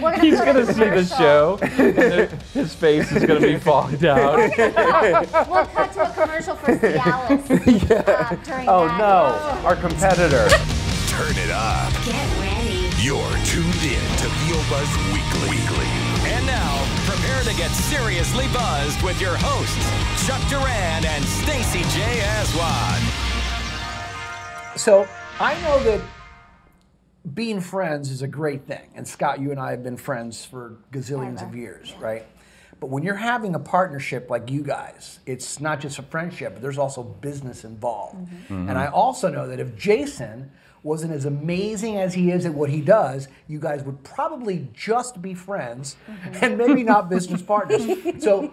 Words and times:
We're 0.00 0.10
gonna 0.12 0.22
He's 0.22 0.40
gonna 0.40 0.66
see 0.66 0.84
the 0.84 1.04
show, 1.04 1.58
and 1.62 2.30
his 2.52 2.74
face 2.74 3.10
is 3.12 3.24
gonna 3.24 3.40
be 3.40 3.56
fogged 3.58 4.04
out. 4.04 4.36
We'll 5.48 5.66
cut 5.66 5.92
to 5.94 6.10
a 6.10 6.12
commercial 6.14 6.54
for 6.56 6.72
Cialis 6.76 7.90
uh, 7.90 8.64
Oh 8.68 8.86
that. 8.86 8.98
no, 8.98 9.66
our 9.66 9.76
competitor. 9.76 10.48
Turn 11.08 11.34
it 11.38 11.50
up. 11.50 11.92
Get 12.04 12.26
ready. 12.40 12.90
You're 13.02 13.36
tuned 13.46 13.82
in 13.84 14.04
to 14.20 14.28
VO 14.44 14.58
Buzz 14.68 14.88
Weekly. 15.14 15.50
Weekly. 15.50 15.86
And 16.28 16.44
now, 16.46 16.84
prepare 17.06 17.42
to 17.44 17.54
get 17.56 17.70
seriously 17.70 18.46
buzzed 18.52 19.00
with 19.02 19.20
your 19.20 19.36
hosts, 19.38 20.26
Chuck 20.26 20.40
Duran 20.50 21.04
and 21.06 21.24
Stacy 21.24 21.82
J. 21.96 22.20
Aswad. 22.22 23.00
So 24.76 25.06
I 25.40 25.54
know 25.62 25.82
that 25.84 26.00
being 27.34 27.60
friends 27.60 28.10
is 28.10 28.22
a 28.22 28.28
great 28.28 28.66
thing. 28.66 28.88
And 28.94 29.06
Scott, 29.06 29.40
you 29.40 29.50
and 29.50 29.60
I 29.60 29.70
have 29.72 29.82
been 29.82 29.96
friends 29.96 30.44
for 30.44 30.76
gazillions 30.92 31.46
of 31.46 31.54
years, 31.54 31.94
right? 32.00 32.24
But 32.78 32.90
when 32.90 33.02
you're 33.02 33.14
having 33.14 33.54
a 33.54 33.58
partnership 33.58 34.28
like 34.30 34.50
you 34.50 34.62
guys, 34.62 35.18
it's 35.26 35.60
not 35.60 35.80
just 35.80 35.98
a 35.98 36.02
friendship, 36.02 36.52
but 36.54 36.62
there's 36.62 36.78
also 36.78 37.02
business 37.02 37.64
involved. 37.64 38.28
And 38.48 38.72
I 38.72 38.86
also 38.86 39.28
know 39.30 39.48
that 39.48 39.58
if 39.60 39.76
Jason 39.76 40.50
wasn't 40.82 41.12
as 41.12 41.24
amazing 41.24 41.96
as 41.96 42.14
he 42.14 42.30
is 42.30 42.44
at 42.46 42.54
what 42.54 42.70
he 42.70 42.80
does, 42.80 43.28
you 43.48 43.58
guys 43.58 43.82
would 43.82 44.04
probably 44.04 44.68
just 44.72 45.20
be 45.20 45.34
friends 45.34 45.96
and 46.40 46.58
maybe 46.58 46.84
not 46.84 47.08
business 47.10 47.42
partners. 47.42 47.84
So 48.22 48.52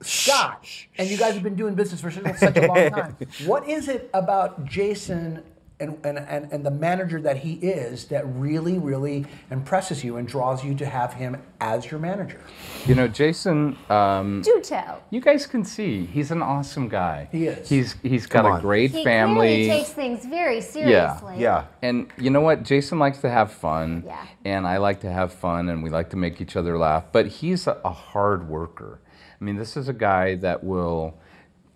Scott, 0.00 0.66
and 0.98 1.08
you 1.08 1.16
guys 1.16 1.34
have 1.34 1.42
been 1.42 1.54
doing 1.54 1.74
business 1.74 2.00
for 2.00 2.10
such 2.10 2.36
such 2.38 2.56
a 2.56 2.66
long 2.66 2.90
time. 2.90 3.16
What 3.44 3.68
is 3.68 3.88
it 3.88 4.10
about 4.12 4.64
Jason 4.64 5.44
and, 5.82 5.98
and, 6.04 6.18
and, 6.18 6.50
and 6.52 6.64
the 6.64 6.70
manager 6.70 7.20
that 7.20 7.38
he 7.38 7.54
is 7.54 8.06
that 8.06 8.24
really, 8.26 8.78
really 8.78 9.26
impresses 9.50 10.02
you 10.04 10.16
and 10.16 10.26
draws 10.28 10.64
you 10.64 10.74
to 10.76 10.86
have 10.86 11.12
him 11.14 11.36
as 11.60 11.90
your 11.90 11.98
manager? 12.00 12.40
You 12.86 12.94
know, 12.94 13.08
Jason. 13.08 13.76
Um, 13.90 14.42
Do 14.42 14.60
tell. 14.62 15.02
you 15.10 15.20
guys 15.20 15.46
can 15.46 15.64
see 15.64 16.06
he's 16.06 16.30
an 16.30 16.40
awesome 16.42 16.88
guy. 16.88 17.28
He 17.32 17.46
is. 17.46 17.68
He's 17.68 17.96
he's 18.02 18.26
got 18.26 18.42
Come 18.44 18.52
a 18.52 18.54
on. 18.56 18.60
great 18.60 18.92
He 18.92 19.04
family. 19.04 19.64
clearly 19.64 19.68
takes 19.80 19.90
things 19.90 20.24
very 20.24 20.60
seriously. 20.60 21.34
Yeah. 21.38 21.64
And 21.82 22.06
you 22.16 22.30
know 22.30 22.40
what? 22.40 22.62
Jason 22.62 22.98
likes 22.98 23.18
to 23.18 23.28
have 23.30 23.52
fun. 23.52 24.04
Yeah. 24.06 24.24
And 24.44 24.66
I 24.66 24.78
like 24.78 25.00
to 25.00 25.10
have 25.10 25.32
fun 25.32 25.68
and 25.68 25.82
we 25.82 25.90
like 25.90 26.10
to 26.10 26.16
make 26.16 26.40
each 26.40 26.56
other 26.56 26.78
laugh. 26.78 27.04
But 27.12 27.26
he's 27.26 27.66
a, 27.66 27.78
a 27.84 27.90
hard 27.90 28.48
worker. 28.48 29.00
I 29.40 29.44
mean, 29.44 29.56
this 29.56 29.76
is 29.76 29.88
a 29.88 29.92
guy 29.92 30.36
that 30.36 30.62
will, 30.62 31.18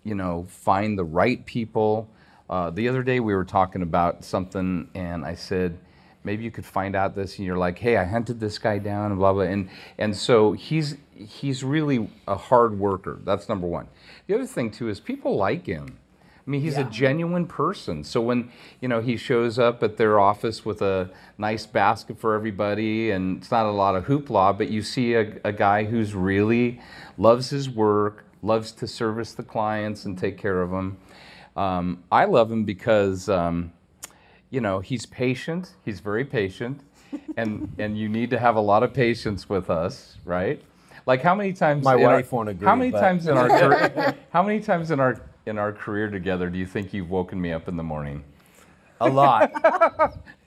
you 0.03 0.15
know, 0.15 0.45
find 0.49 0.97
the 0.97 1.03
right 1.03 1.45
people. 1.45 2.09
Uh, 2.49 2.69
the 2.69 2.87
other 2.87 3.03
day 3.03 3.19
we 3.19 3.35
were 3.35 3.45
talking 3.45 3.81
about 3.81 4.23
something 4.23 4.89
and 4.95 5.25
I 5.25 5.35
said, 5.35 5.77
maybe 6.23 6.43
you 6.43 6.51
could 6.51 6.65
find 6.65 6.95
out 6.95 7.15
this 7.15 7.37
and 7.37 7.45
you're 7.45 7.57
like, 7.57 7.79
hey, 7.79 7.97
I 7.97 8.03
hunted 8.03 8.39
this 8.39 8.59
guy 8.59 8.79
down 8.79 9.11
and 9.11 9.19
blah 9.19 9.33
blah. 9.33 9.43
And 9.43 9.69
and 9.97 10.15
so 10.15 10.53
he's 10.53 10.97
he's 11.15 11.63
really 11.63 12.09
a 12.27 12.35
hard 12.35 12.77
worker. 12.77 13.19
That's 13.23 13.49
number 13.49 13.67
one. 13.67 13.87
The 14.27 14.35
other 14.35 14.45
thing 14.45 14.71
too 14.71 14.89
is 14.89 14.99
people 14.99 15.35
like 15.35 15.65
him. 15.65 15.97
I 16.45 16.49
mean, 16.49 16.61
he's 16.61 16.77
a 16.77 16.85
genuine 16.85 17.45
person. 17.45 18.05
So 18.05 18.21
when 18.21 18.51
you 18.79 18.87
know 18.87 19.01
he 19.01 19.17
shows 19.17 19.59
up 19.59 19.83
at 19.83 19.97
their 19.97 20.17
office 20.17 20.63
with 20.63 20.81
a 20.81 21.09
nice 21.37 21.65
basket 21.65 22.17
for 22.19 22.35
everybody, 22.35 23.11
and 23.11 23.37
it's 23.37 23.51
not 23.51 23.65
a 23.65 23.71
lot 23.71 23.95
of 23.95 24.05
hoopla, 24.05 24.57
but 24.57 24.69
you 24.69 24.81
see 24.81 25.15
a, 25.15 25.39
a 25.43 25.51
guy 25.51 25.83
who's 25.83 26.15
really 26.15 26.79
loves 27.17 27.49
his 27.49 27.69
work, 27.69 28.23
loves 28.41 28.71
to 28.73 28.87
service 28.87 29.33
the 29.33 29.43
clients 29.43 30.05
and 30.05 30.17
take 30.17 30.37
care 30.37 30.61
of 30.61 30.71
them. 30.71 30.97
Um, 31.61 32.03
I 32.11 32.25
love 32.25 32.51
him 32.51 32.63
because 32.63 33.27
um, 33.27 33.73
you 34.51 34.61
know 34.61 34.79
he's 34.79 35.05
patient. 35.07 35.71
He's 35.83 35.99
very 35.99 36.23
patient, 36.23 36.81
and 37.35 37.73
and 37.79 37.97
you 37.97 38.07
need 38.07 38.29
to 38.29 38.39
have 38.39 38.55
a 38.55 38.61
lot 38.61 38.83
of 38.83 38.93
patience 38.93 39.49
with 39.49 39.69
us, 39.69 40.17
right? 40.23 40.61
Like 41.07 41.21
how 41.21 41.33
many 41.35 41.53
times 41.53 41.83
My 41.83 41.95
in 41.95 42.03
our- 42.05 42.13
wife 42.15 42.31
won't 42.31 42.49
agree, 42.49 42.67
How 42.67 42.75
many 42.75 42.91
but- 42.91 43.01
times 43.01 43.27
in 43.27 43.37
our 43.37 43.47
car- 43.91 44.15
how 44.31 44.43
many 44.43 44.59
times 44.59 44.91
in 44.91 44.99
our 44.99 45.19
in 45.47 45.57
our 45.57 45.71
career 45.73 46.09
together 46.09 46.49
do 46.49 46.57
you 46.59 46.65
think 46.67 46.93
you've 46.93 47.09
woken 47.09 47.41
me 47.41 47.51
up 47.51 47.67
in 47.67 47.75
the 47.75 47.83
morning? 47.83 48.23
A 49.01 49.09
lot. 49.09 49.51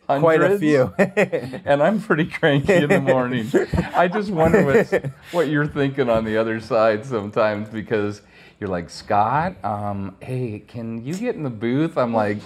Quite 0.07 0.43
a 0.43 0.59
few. 0.59 0.93
and 0.99 1.81
I'm 1.81 2.01
pretty 2.03 2.25
cranky 2.27 2.75
in 2.75 2.89
the 2.89 3.01
morning. 3.01 3.47
I 3.95 4.09
just 4.09 4.31
wonder 4.31 4.65
what's, 4.65 4.93
what 5.31 5.47
you're 5.49 5.69
thinking 5.69 6.11
on 6.11 6.25
the 6.25 6.37
other 6.37 6.59
side 6.61 7.07
sometimes 7.07 7.69
because 7.69 8.21
you're 8.61 8.69
like, 8.71 8.91
Scott, 8.91 9.57
um, 9.65 10.17
hey, 10.21 10.63
can 10.69 11.05
you 11.05 11.15
get 11.17 11.35
in 11.35 11.43
the 11.43 11.51
booth? 11.51 11.97
I'm 11.97 12.13
like, 12.13 12.39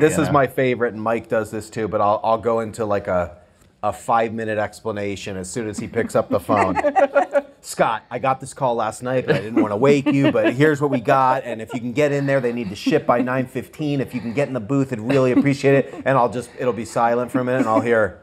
this 0.00 0.18
is 0.18 0.26
Yeah. 0.26 0.32
my 0.32 0.46
favorite, 0.46 0.94
and 0.94 1.02
Mike 1.02 1.28
does 1.28 1.50
this 1.50 1.70
too. 1.70 1.86
But 1.86 2.00
I'll 2.00 2.20
I'll 2.24 2.38
go 2.38 2.60
into 2.60 2.84
like 2.84 3.06
a 3.06 3.36
a 3.82 3.92
five 3.92 4.32
minute 4.32 4.56
explanation 4.58 5.36
as 5.36 5.50
soon 5.50 5.68
as 5.68 5.78
he 5.78 5.86
picks 5.86 6.16
up 6.16 6.30
the 6.30 6.40
phone. 6.40 6.76
Scott, 7.60 8.04
I 8.10 8.18
got 8.18 8.40
this 8.40 8.52
call 8.52 8.74
last 8.74 9.02
night, 9.02 9.26
but 9.26 9.36
I 9.36 9.40
didn't 9.40 9.60
want 9.60 9.72
to 9.72 9.76
wake 9.76 10.06
you. 10.06 10.30
But 10.32 10.52
here's 10.54 10.80
what 10.80 10.90
we 10.90 11.00
got, 11.00 11.44
and 11.44 11.60
if 11.62 11.72
you 11.74 11.80
can 11.80 11.92
get 11.92 12.12
in 12.12 12.26
there, 12.26 12.40
they 12.40 12.52
need 12.52 12.70
to 12.70 12.76
ship 12.76 13.06
by 13.06 13.20
9:15. 13.22 14.00
If 14.00 14.14
you 14.14 14.20
can 14.20 14.32
get 14.32 14.48
in 14.48 14.54
the 14.54 14.60
booth, 14.60 14.92
I'd 14.92 15.00
really 15.00 15.32
appreciate 15.32 15.74
it. 15.86 15.94
And 16.06 16.16
I'll 16.18 16.30
just 16.30 16.50
it'll 16.58 16.72
be 16.74 16.84
silent 16.86 17.30
for 17.30 17.40
a 17.40 17.44
minute, 17.44 17.60
and 17.60 17.68
I'll 17.68 17.80
hear, 17.82 18.20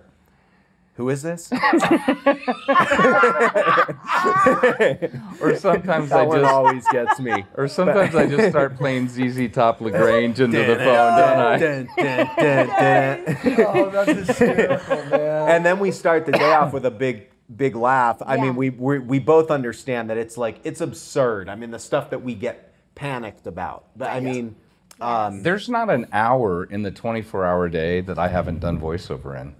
"Who 1.01 1.09
is 1.09 1.23
this?" 1.23 1.51
or 5.41 5.55
sometimes 5.55 6.09
That 6.09 6.19
I 6.19 6.23
one 6.23 6.41
just, 6.41 6.53
always 6.53 6.85
gets 6.91 7.19
me. 7.19 7.43
or 7.55 7.67
sometimes 7.67 8.13
I 8.15 8.27
just 8.27 8.49
start 8.49 8.77
playing 8.77 9.09
ZZ 9.09 9.51
Top 9.51 9.81
La 9.81 9.89
Grange 9.89 10.39
into 10.39 10.59
the 10.59 10.75
phone, 10.75 11.17
don't 11.17 11.89
I? 11.97 13.23
Oh, 13.65 13.89
that's 13.89 14.11
hysterical, 14.27 14.95
man. 15.05 15.49
and 15.49 15.65
then 15.65 15.79
we 15.79 15.89
start 15.91 16.25
the 16.27 16.33
day 16.33 16.53
off 16.53 16.71
with 16.73 16.85
a 16.85 16.91
big 16.91 17.29
big 17.53 17.75
laugh 17.75 18.21
i 18.25 18.35
Yeah. 18.35 18.43
mean 18.43 18.55
we 18.55 18.69
we 18.69 18.99
we 18.99 19.19
both 19.19 19.51
understand 19.51 20.09
that 20.09 20.15
it's 20.17 20.37
like 20.37 20.61
it's 20.63 20.79
absurd 20.79 21.49
i 21.49 21.55
mean 21.55 21.69
the 21.71 21.79
stuff 21.79 22.09
that 22.11 22.23
we 22.23 22.33
get 22.33 22.73
panicked 22.95 23.45
about 23.45 23.87
but 23.97 24.09
i 24.09 24.21
mean 24.21 24.55
um, 25.01 25.43
There's 25.43 25.67
not 25.67 25.89
an 25.89 26.07
hour 26.13 26.63
in 26.63 26.83
the 26.83 26.91
24 26.91 27.43
hour 27.43 27.67
day 27.69 28.01
that 28.01 28.19
I 28.19 28.27
haven't 28.27 28.59
done 28.59 28.79
voiceover 28.79 29.39
in. 29.39 29.55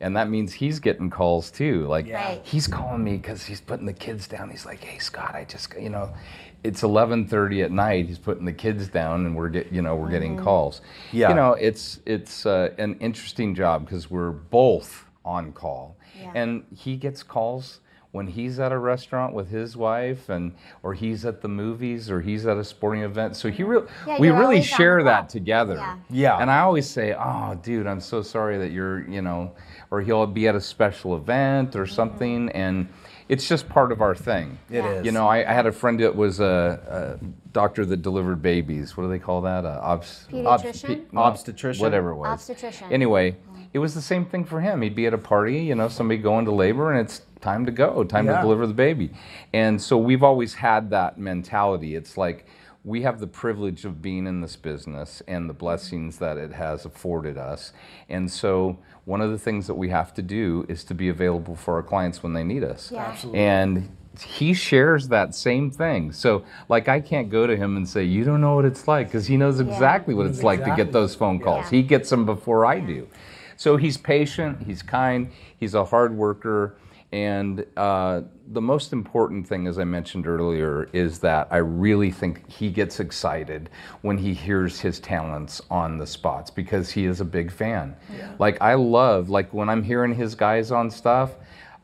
And 0.00 0.16
that 0.16 0.30
means 0.30 0.54
he's 0.54 0.80
getting 0.80 1.10
calls 1.10 1.50
too. 1.50 1.86
Like 1.86 2.10
Right. 2.10 2.40
he's 2.42 2.66
calling 2.66 3.04
me 3.04 3.16
because 3.18 3.44
he's 3.44 3.60
putting 3.60 3.84
the 3.86 3.92
kids 3.92 4.26
down. 4.26 4.50
He's 4.50 4.64
like, 4.64 4.82
"Hey 4.82 4.98
Scott, 4.98 5.34
I 5.34 5.44
just 5.44 5.74
you 5.78 5.90
know, 5.90 6.10
it's 6.64 6.82
11:30 6.82 7.62
at 7.64 7.70
night. 7.70 8.06
He's 8.06 8.18
putting 8.18 8.46
the 8.46 8.52
kids 8.52 8.88
down, 8.88 9.26
and 9.26 9.36
we're 9.36 9.50
get 9.50 9.70
you 9.72 9.82
know 9.82 9.96
we're 9.96 10.10
getting 10.10 10.38
calls. 10.38 10.80
Yeah. 11.12 11.28
You 11.28 11.34
know, 11.34 11.52
it's 11.52 12.00
it's 12.06 12.46
uh, 12.46 12.70
an 12.78 12.96
interesting 13.00 13.54
job 13.54 13.84
because 13.84 14.10
we're 14.10 14.30
both 14.30 15.04
on 15.22 15.52
call, 15.52 15.96
Yeah. 16.18 16.32
and 16.34 16.64
he 16.74 16.96
gets 16.96 17.22
calls 17.22 17.80
when 18.12 18.26
he's 18.26 18.58
at 18.58 18.72
a 18.72 18.78
restaurant 18.78 19.34
with 19.34 19.48
his 19.50 19.76
wife 19.76 20.28
and 20.28 20.52
or 20.82 20.94
he's 20.94 21.24
at 21.24 21.40
the 21.42 21.48
movies 21.48 22.10
or 22.10 22.20
he's 22.20 22.44
at 22.46 22.56
a 22.56 22.64
sporting 22.64 23.02
event 23.02 23.36
so 23.36 23.48
he 23.50 23.62
really 23.62 23.86
Yeah, 24.06 24.18
we 24.18 24.30
really 24.30 24.62
share 24.62 25.02
that 25.04 25.28
together 25.28 25.74
Yeah. 25.74 25.96
Yeah. 26.10 26.38
and 26.38 26.50
i 26.50 26.60
always 26.60 26.88
say 26.88 27.14
oh 27.16 27.58
dude 27.62 27.86
i'm 27.86 28.00
so 28.00 28.22
sorry 28.22 28.58
that 28.58 28.72
you're 28.72 29.08
you 29.08 29.22
know 29.22 29.52
or 29.90 30.00
he'll 30.00 30.26
be 30.26 30.48
at 30.48 30.54
a 30.56 30.60
special 30.60 31.16
event 31.16 31.76
or 31.76 31.86
something 31.86 32.48
and 32.50 32.88
it's 33.28 33.46
just 33.48 33.68
part 33.68 33.92
of 33.92 34.00
our 34.00 34.14
thing 34.16 34.58
It 34.70 34.76
Yeah. 34.78 34.88
is. 34.94 35.06
you 35.06 35.12
know 35.12 35.28
I, 35.28 35.48
I 35.48 35.52
had 35.52 35.66
a 35.66 35.72
friend 35.72 36.00
that 36.00 36.14
was 36.16 36.40
a, 36.40 37.18
a 37.22 37.24
doctor 37.52 37.84
that 37.86 38.02
delivered 38.02 38.42
babies 38.42 38.96
what 38.96 39.04
do 39.04 39.08
they 39.08 39.18
call 39.20 39.42
that 39.42 39.64
a 39.64 39.80
obs- 39.82 40.26
Pediatrician? 40.32 41.12
no, 41.12 41.20
Obstetrician? 41.20 41.82
whatever 41.82 42.10
it 42.10 42.16
was 42.16 42.28
Obstetrician. 42.28 42.92
anyway 42.92 43.36
it 43.72 43.78
was 43.78 43.94
the 43.94 44.02
same 44.02 44.24
thing 44.24 44.44
for 44.44 44.60
him 44.60 44.82
he'd 44.82 44.94
be 44.94 45.06
at 45.06 45.14
a 45.14 45.18
party 45.18 45.58
you 45.58 45.74
know 45.74 45.88
somebody 45.88 46.18
going 46.20 46.44
to 46.44 46.50
labor 46.50 46.92
and 46.92 47.00
it's 47.00 47.22
time 47.40 47.64
to 47.66 47.72
go 47.72 48.04
time 48.04 48.26
Yeah. 48.26 48.36
to 48.36 48.42
deliver 48.42 48.66
the 48.66 48.74
baby 48.74 49.10
and 49.52 49.80
so 49.80 49.96
we've 49.96 50.22
always 50.22 50.54
had 50.54 50.90
that 50.90 51.18
mentality 51.18 51.94
it's 51.94 52.16
like 52.16 52.46
we 52.82 53.02
have 53.02 53.20
the 53.20 53.26
privilege 53.26 53.84
of 53.84 54.00
being 54.00 54.26
in 54.26 54.40
this 54.40 54.56
business 54.56 55.22
and 55.28 55.48
the 55.50 55.54
blessings 55.54 56.18
that 56.18 56.38
it 56.38 56.52
has 56.52 56.84
afforded 56.84 57.36
us 57.38 57.72
and 58.08 58.30
so 58.30 58.78
one 59.04 59.20
of 59.20 59.30
the 59.30 59.38
things 59.38 59.66
that 59.66 59.74
we 59.74 59.88
have 59.90 60.12
to 60.14 60.22
do 60.22 60.64
is 60.68 60.82
to 60.84 60.94
be 60.94 61.08
available 61.08 61.54
for 61.54 61.74
our 61.74 61.82
clients 61.82 62.22
when 62.22 62.32
they 62.32 62.44
need 62.44 62.64
us 62.64 62.90
Yeah. 62.92 63.06
Absolutely. 63.06 63.40
and 63.40 63.96
he 64.20 64.52
shares 64.52 65.06
that 65.08 65.34
same 65.36 65.70
thing. 65.70 66.10
So, 66.12 66.42
like, 66.68 66.88
I 66.88 67.00
can't 67.00 67.30
go 67.30 67.46
to 67.46 67.56
him 67.56 67.76
and 67.76 67.88
say, 67.88 68.02
You 68.02 68.24
don't 68.24 68.40
know 68.40 68.56
what 68.56 68.64
it's 68.64 68.88
like, 68.88 69.06
because 69.06 69.26
he 69.28 69.36
knows 69.36 69.60
exactly 69.60 70.14
what 70.14 70.26
Knows 70.26 70.34
it's 70.38 70.44
like 70.44 70.64
to 70.64 70.74
get 70.76 70.90
those 70.92 71.14
phone 71.14 71.38
calls. 71.38 71.66
Yeah. 71.66 71.78
He 71.78 71.82
gets 71.84 72.10
them 72.10 72.26
before 72.26 72.66
I 72.66 72.80
do. 72.80 73.06
So, 73.60 73.76
he's 73.76 73.98
patient, 73.98 74.62
he's 74.62 74.80
kind, 74.80 75.30
he's 75.58 75.74
a 75.74 75.84
hard 75.84 76.16
worker. 76.16 76.78
And 77.12 77.66
uh, 77.76 78.22
the 78.52 78.60
most 78.62 78.94
important 78.94 79.46
thing, 79.46 79.66
as 79.66 79.78
I 79.78 79.84
mentioned 79.84 80.26
earlier, 80.26 80.88
is 80.94 81.18
that 81.18 81.46
I 81.50 81.58
really 81.58 82.10
think 82.10 82.50
he 82.50 82.70
gets 82.70 83.00
excited 83.00 83.68
when 84.00 84.16
he 84.16 84.32
hears 84.32 84.80
his 84.80 84.98
talents 84.98 85.60
on 85.70 85.98
the 85.98 86.06
spots 86.06 86.50
because 86.50 86.90
he 86.90 87.04
is 87.04 87.20
a 87.20 87.24
big 87.26 87.52
fan. 87.52 87.94
Like, 88.38 88.56
I 88.62 88.76
love, 88.76 89.28
like, 89.28 89.52
when 89.52 89.68
I'm 89.68 89.82
hearing 89.82 90.14
his 90.14 90.34
guys 90.34 90.70
on 90.70 90.90
stuff, 90.90 91.32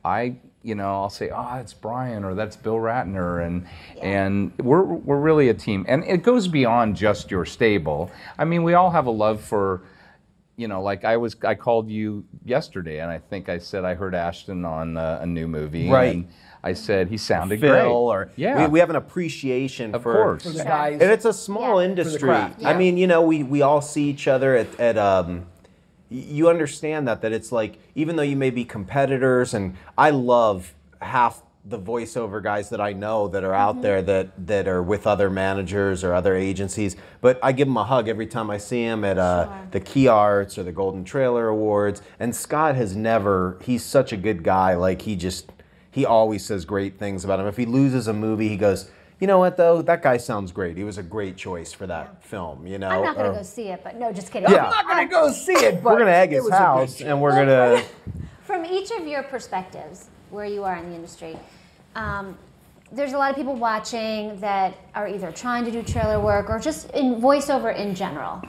I 0.03 0.37
you 0.63 0.75
know 0.75 0.91
I'll 0.95 1.11
say 1.11 1.31
oh 1.31 1.57
it's 1.57 1.75
Brian 1.75 2.25
or 2.25 2.35
that's 2.35 2.57
Bill 2.57 2.77
Ratner 2.77 3.47
and 3.47 3.67
and 4.03 4.53
we're 4.59 4.83
we're 4.83 5.21
really 5.21 5.49
a 5.49 5.55
team 5.55 5.85
and 5.87 6.03
it 6.05 6.25
goes 6.25 6.49
beyond 6.49 6.97
just 6.97 7.31
your 7.31 7.45
stable. 7.45 8.11
I 8.37 8.45
mean 8.45 8.65
we 8.65 8.75
all 8.75 8.91
have 8.91 9.07
a 9.07 9.11
love 9.11 9.41
for 9.41 9.83
you 10.57 10.69
know, 10.69 10.83
like 10.83 11.05
I 11.05 11.17
was, 11.19 11.37
I 11.45 11.55
called 11.55 11.91
you 11.91 12.25
yesterday, 12.45 13.01
and 13.01 13.11
I 13.11 13.19
think 13.19 13.49
I 13.49 13.59
said 13.59 13.85
I 13.85 13.95
heard 13.95 14.15
Ashton 14.15 14.65
on 14.65 14.97
uh, 14.97 15.19
a 15.23 15.27
new 15.27 15.47
movie, 15.47 15.89
Right. 15.91 16.15
And 16.15 16.29
I 16.65 16.73
said 16.73 17.09
he 17.09 17.17
sounded 17.17 17.61
Phil 17.61 17.71
great. 17.71 17.87
or 17.87 18.31
yeah, 18.37 18.63
we, 18.65 18.73
we 18.73 18.79
have 18.81 18.91
an 18.91 18.97
appreciation 18.97 19.95
of 19.95 20.03
for 20.03 20.15
course. 20.15 20.43
For 20.43 20.49
the 20.51 20.65
guys. 20.65 21.01
and 21.01 21.11
it's 21.13 21.25
a 21.25 21.33
small 21.33 21.81
Yeah. 21.81 21.89
industry. 21.91 22.19
craft. 22.29 22.65
I 22.65 22.75
mean, 22.77 22.97
you 22.97 23.07
know, 23.07 23.23
we, 23.23 23.43
we 23.45 23.63
all 23.63 23.81
see 23.81 24.09
each 24.11 24.27
other 24.27 24.57
at, 24.57 24.81
at 24.81 24.99
um, 24.99 25.47
you 26.09 26.49
understand 26.49 27.07
that 27.09 27.21
that 27.23 27.33
it's 27.33 27.53
like 27.53 27.79
even 27.95 28.17
though 28.17 28.23
you 28.23 28.37
may 28.37 28.51
be 28.51 28.65
competitors, 28.65 29.55
and 29.55 29.77
I 29.99 30.11
love 30.11 30.75
half 31.01 31.43
the 31.69 31.79
voiceover 31.79 32.41
guys 32.43 32.69
that 32.71 32.81
I 32.81 32.93
know 32.93 33.27
that 33.29 33.43
are 33.43 33.53
out 33.55 33.83
there 33.83 34.01
that 34.03 34.47
that 34.47 34.69
are 34.69 34.83
with 34.83 35.07
other 35.07 35.29
managers 35.29 36.05
or 36.05 36.15
other 36.15 36.37
agencies, 36.37 36.95
but 37.21 37.41
I 37.43 37.51
give 37.53 37.67
them 37.67 37.77
a 37.77 37.85
hug 37.85 38.09
every 38.09 38.27
time 38.29 38.51
I 38.51 38.59
see 38.59 38.85
them 38.85 39.05
at 39.05 39.19
uh, 39.19 39.47
Sure. 39.47 39.69
the 39.73 39.81
Key 39.81 40.07
Arts 40.09 40.59
or 40.59 40.63
the 40.63 40.71
Golden 40.73 41.03
Trailer 41.05 41.49
Awards. 41.49 42.03
And 42.21 42.35
Scott 42.37 42.77
has 42.77 42.95
never. 42.95 43.59
He's 43.63 43.85
such 43.85 44.13
a 44.13 44.17
good 44.17 44.45
guy. 44.45 44.75
Like 44.75 45.03
he 45.03 45.17
just 45.17 45.51
he 45.91 46.05
always 46.07 46.45
says 46.45 46.65
great 46.65 46.99
things 46.99 47.25
about 47.25 47.41
him. 47.41 47.47
If 47.47 47.57
he 47.57 47.67
loses 47.67 48.07
a 48.07 48.13
movie, 48.13 48.49
he 48.49 48.57
goes. 48.57 48.91
You 49.19 49.27
know 49.27 49.39
what 49.39 49.57
though? 49.57 49.81
That 49.83 50.03
guy 50.03 50.19
sounds 50.19 50.53
great. 50.53 50.77
He 50.77 50.85
was 50.85 50.99
a 50.99 51.03
great 51.03 51.37
choice 51.39 51.73
for 51.73 51.87
that 51.87 52.23
film. 52.23 52.67
You 52.67 52.79
know. 52.79 52.91
I'm 52.91 53.03
not 53.03 53.17
gonna 53.17 53.31
Or- 53.31 53.37
go 53.37 53.43
see 53.43 53.69
it, 53.71 53.81
but 53.83 53.97
no, 53.97 54.13
just 54.13 54.31
kidding. 54.31 54.51
Yeah. 54.51 54.67
I'm 54.67 54.71
not 54.71 54.87
gonna 54.87 55.09
go 55.09 55.33
see 55.33 55.55
it, 55.55 55.83
but 55.83 55.95
we're 55.95 55.99
gonna 56.01 56.11
egg 56.11 56.33
it 56.33 56.37
his 56.37 56.45
was 56.45 56.53
house 56.53 57.01
and 57.01 57.21
we're 57.21 57.33
gonna. 57.33 57.83
From 58.45 58.65
each 58.67 58.91
of 58.93 59.07
your 59.07 59.23
perspectives, 59.25 60.11
where 60.31 60.45
you 60.45 60.63
are 60.65 60.77
in 60.77 60.91
the 60.91 60.95
industry, 60.95 61.37
um, 61.97 62.39
there's 62.93 63.15
a 63.15 63.19
lot 63.19 63.31
of 63.31 63.37
people 63.37 63.57
watching 63.57 64.39
that 64.39 64.77
are 64.95 65.09
either 65.09 65.33
trying 65.33 65.65
to 65.65 65.71
do 65.73 65.83
trailer 65.83 66.21
work 66.21 66.49
or 66.49 66.61
just 66.61 66.91
in 66.91 67.17
voiceover 67.21 67.75
in 67.77 67.95
general. 67.95 68.41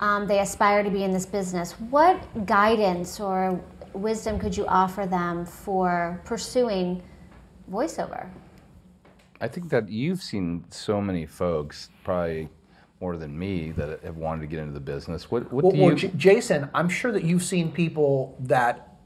Um, 0.00 0.26
they 0.26 0.40
aspire 0.40 0.82
to 0.82 0.90
be 0.90 1.04
in 1.04 1.12
this 1.12 1.26
business. 1.26 1.72
What 1.72 2.18
guidance 2.46 3.20
or 3.20 3.60
wisdom 3.92 4.40
could 4.40 4.56
you 4.56 4.66
offer 4.66 5.06
them 5.06 5.46
for 5.46 6.20
pursuing 6.24 7.02
voiceover? 7.70 8.28
I 9.40 9.46
think 9.48 9.68
that 9.68 9.88
you've 9.88 10.22
seen 10.22 10.64
so 10.70 11.00
many 11.00 11.26
folks, 11.26 11.90
probably 12.02 12.48
more 13.00 13.16
than 13.16 13.38
me, 13.38 13.70
that 13.72 14.02
have 14.02 14.16
wanted 14.16 14.40
to 14.40 14.46
get 14.46 14.58
into 14.60 14.72
the 14.72 14.80
business. 14.80 15.30
What, 15.30 15.52
what 15.52 15.64
Well, 15.64 15.72
do 15.72 15.80
well, 15.80 15.90
you? 15.90 15.96
J- 15.96 16.12
Jason, 16.16 16.68
I'm 16.74 16.88
sure 16.88 17.12
that 17.12 17.22
you've 17.22 17.44
seen 17.44 17.70
people 17.70 18.36
that 18.40 18.96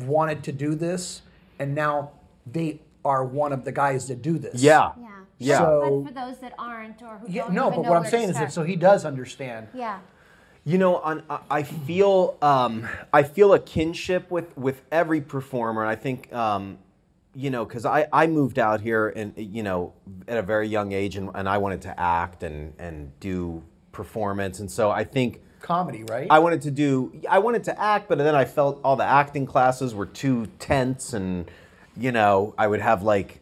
wanted 0.00 0.44
to 0.44 0.52
do 0.52 0.74
this, 0.74 1.22
and 1.58 1.74
now 1.74 2.12
they 2.46 2.80
are 3.08 3.24
one 3.24 3.52
of 3.52 3.64
the 3.64 3.72
guys 3.72 4.06
that 4.08 4.22
do 4.22 4.38
this. 4.38 4.62
Yeah. 4.62 4.92
Yeah. 5.00 5.08
Yeah. 5.38 5.58
So- 5.58 6.02
but 6.04 6.08
for 6.14 6.14
those 6.26 6.38
that 6.40 6.52
aren't 6.58 7.02
or 7.02 7.18
who 7.18 7.26
Yeah, 7.28 7.44
don't 7.44 7.54
no, 7.54 7.66
even 7.68 7.76
but 7.78 7.82
know 7.82 7.90
what 7.94 8.04
I'm 8.04 8.10
saying 8.10 8.28
is 8.30 8.36
that 8.36 8.52
so 8.52 8.62
he 8.62 8.76
does 8.76 9.04
understand. 9.04 9.68
yeah. 9.74 9.98
You 10.64 10.76
know, 10.76 10.96
on, 10.96 11.22
I- 11.30 11.40
I 11.50 11.62
feel 11.62 12.36
um, 12.42 12.86
I 13.12 13.22
feel 13.22 13.54
a 13.54 13.58
kinship 13.58 14.30
with 14.30 14.56
with 14.56 14.82
every 14.92 15.20
performer. 15.22 15.86
I 15.86 15.96
think 15.96 16.30
um, 16.34 16.78
you 17.34 17.48
know 17.50 17.64
because 17.64 17.86
I, 17.86 18.06
I 18.12 18.26
moved 18.26 18.58
out 18.58 18.80
here 18.82 19.08
and 19.08 19.32
you 19.36 19.62
know 19.62 19.94
at 20.26 20.36
a 20.36 20.42
very 20.42 20.68
young 20.68 20.92
age 20.92 21.16
and, 21.16 21.30
and 21.34 21.48
I 21.48 21.56
wanted 21.58 21.80
to 21.82 21.98
act 21.98 22.42
and 22.42 22.74
and 22.78 23.18
do 23.20 23.62
performance 23.92 24.60
and 24.60 24.70
so 24.70 24.90
I 24.90 25.04
think 25.04 25.40
Comedy, 25.60 26.04
right? 26.04 26.26
I 26.30 26.38
wanted 26.38 26.62
to 26.62 26.70
do 26.70 27.12
I 27.28 27.38
wanted 27.40 27.64
to 27.64 27.80
act, 27.80 28.08
but 28.08 28.18
then 28.18 28.34
I 28.34 28.44
felt 28.44 28.80
all 28.84 28.96
the 28.96 29.04
acting 29.04 29.46
classes 29.46 29.94
were 29.94 30.06
too 30.06 30.46
tense 30.58 31.14
and 31.14 31.50
you 31.98 32.12
know, 32.12 32.54
I 32.58 32.66
would 32.66 32.80
have 32.80 33.02
like 33.02 33.40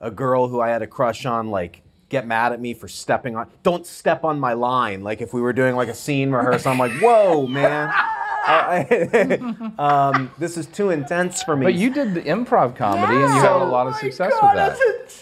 a 0.00 0.10
girl 0.10 0.48
who 0.48 0.60
I 0.60 0.68
had 0.68 0.82
a 0.82 0.86
crush 0.86 1.26
on 1.26 1.48
like 1.50 1.82
get 2.08 2.26
mad 2.26 2.52
at 2.52 2.60
me 2.60 2.74
for 2.74 2.88
stepping 2.88 3.36
on 3.36 3.48
don't 3.62 3.86
step 3.86 4.24
on 4.24 4.38
my 4.38 4.52
line. 4.52 5.02
Like 5.02 5.20
if 5.22 5.32
we 5.32 5.40
were 5.40 5.52
doing 5.52 5.74
like 5.76 5.88
a 5.88 5.94
scene 5.94 6.30
rehearsal, 6.30 6.72
I'm 6.72 6.78
like, 6.78 6.92
whoa, 7.00 7.46
man. 7.46 7.90
I- 8.44 9.38
um, 9.78 10.28
this 10.36 10.56
is 10.56 10.66
too 10.66 10.90
intense 10.90 11.44
for 11.44 11.56
me. 11.56 11.64
but 11.64 11.74
you 11.74 11.90
did 11.90 12.12
the 12.12 12.22
improv 12.22 12.74
comedy, 12.74 13.12
and 13.14 13.20
you 13.20 13.36
Yeah. 13.36 13.40
had 13.42 13.52
a 13.52 13.64
Oh 13.64 13.70
lot 13.70 13.86
of 13.86 13.94
success 13.94 14.32
God, 14.40 14.56
with 14.56 14.76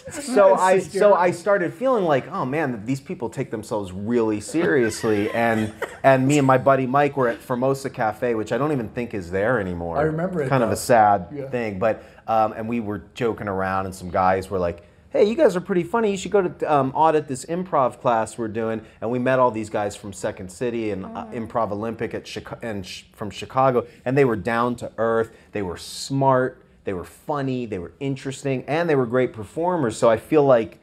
that. 0.07 0.13
so 0.23 0.55
I 0.55 0.79
so 0.79 1.13
I 1.13 1.29
started 1.29 1.71
feeling 1.71 2.05
like, 2.05 2.27
oh 2.31 2.45
man, 2.45 2.83
these 2.83 2.99
people 2.99 3.29
take 3.29 3.51
themselves 3.51 3.91
really 3.91 4.41
seriously, 4.41 5.29
and 5.31 5.71
and 6.03 6.27
me 6.27 6.39
and 6.39 6.47
my 6.47 6.57
buddy 6.57 6.87
Mike 6.87 7.15
were 7.15 7.27
at 7.27 7.37
Formosa 7.37 7.91
Cafe, 7.91 8.33
which 8.33 8.51
I 8.51 8.57
don't 8.57 8.71
even 8.71 8.89
think 8.89 9.13
is 9.13 9.29
there 9.29 9.59
anymore. 9.59 9.97
I 9.97 10.01
remember 10.01 10.41
it, 10.41 10.49
Kind 10.49 10.63
of 10.63 10.71
a 10.71 10.75
sad 10.75 11.27
Yeah. 11.31 11.47
thing, 11.49 11.77
but 11.77 12.03
um, 12.31 12.53
and 12.53 12.67
we 12.67 12.79
were 12.79 13.03
joking 13.13 13.47
around, 13.47 13.85
and 13.87 13.95
some 13.95 14.09
guys 14.09 14.49
were 14.49 14.59
like. 14.59 14.83
Hey, 15.13 15.25
you 15.25 15.35
guys 15.35 15.57
are 15.57 15.61
pretty 15.61 15.83
funny. 15.83 16.09
You 16.11 16.15
should 16.15 16.31
go 16.31 16.41
to 16.47 16.73
um, 16.73 16.93
audit 16.95 17.27
this 17.27 17.43
improv 17.47 17.99
class 17.99 18.37
we're 18.37 18.47
doing. 18.47 18.79
And 19.01 19.11
we 19.11 19.19
met 19.19 19.39
all 19.39 19.51
these 19.51 19.69
guys 19.69 19.93
from 19.93 20.13
Second 20.13 20.49
City 20.49 20.91
and 20.91 21.05
uh, 21.05 21.25
Improv 21.33 21.71
Olympic 21.71 22.13
at 22.13 22.23
Chica- 22.23 22.57
and 22.61 22.85
sh- 22.85 23.03
from 23.11 23.29
Chicago, 23.29 23.85
and 24.05 24.17
they 24.17 24.23
were 24.23 24.37
down 24.37 24.77
to 24.77 24.89
earth. 24.97 25.29
They 25.51 25.63
were 25.63 25.75
smart. 25.75 26.63
They 26.85 26.93
were 26.93 27.03
funny. 27.03 27.65
They 27.65 27.77
were 27.77 27.91
interesting, 27.99 28.63
and 28.69 28.89
they 28.89 28.95
were 28.95 29.05
great 29.05 29.33
performers. 29.33 29.97
So 29.97 30.09
I 30.09 30.15
feel 30.15 30.45
like 30.45 30.79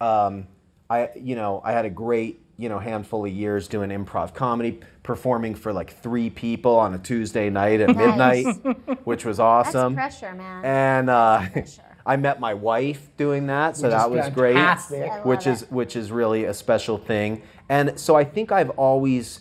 um, 0.00 0.46
I, 0.88 1.08
you 1.16 1.34
know, 1.34 1.60
I 1.64 1.72
had 1.72 1.84
a 1.84 1.90
great, 1.90 2.40
you 2.58 2.68
know, 2.68 2.78
handful 2.78 3.26
of 3.26 3.32
years 3.32 3.66
doing 3.66 3.90
improv 3.90 4.32
comedy, 4.32 4.78
performing 5.02 5.54
for 5.54 5.72
like 5.72 6.00
three 6.00 6.30
people 6.30 6.76
on 6.76 6.94
a 6.94 6.98
Tuesday 6.98 7.50
night 7.50 7.80
at 7.80 7.96
Nice. 7.96 8.44
midnight, 8.46 9.00
which 9.04 9.24
was 9.24 9.40
awesome. 9.40 9.94
That's 9.94 10.18
pressure, 10.20 10.34
man. 10.34 10.64
And 10.64 11.10
uh, 11.10 11.48
pressure. 11.50 11.82
I 12.06 12.16
met 12.16 12.40
my 12.40 12.54
wife 12.54 13.10
doing 13.16 13.46
that, 13.46 13.76
so 13.76 13.84
Which 13.88 13.92
that 13.92 14.10
was 14.10 14.28
great. 14.30 14.54
fantastic. 14.54 15.08
I 15.10 15.20
Which 15.20 15.46
is 15.46 15.62
it. 15.62 15.70
which 15.72 15.94
is 15.96 16.10
really 16.10 16.44
a 16.44 16.54
special 16.54 16.98
thing. 16.98 17.42
And 17.68 17.98
so 17.98 18.16
I 18.16 18.24
think 18.24 18.50
I've 18.50 18.70
always 18.70 19.40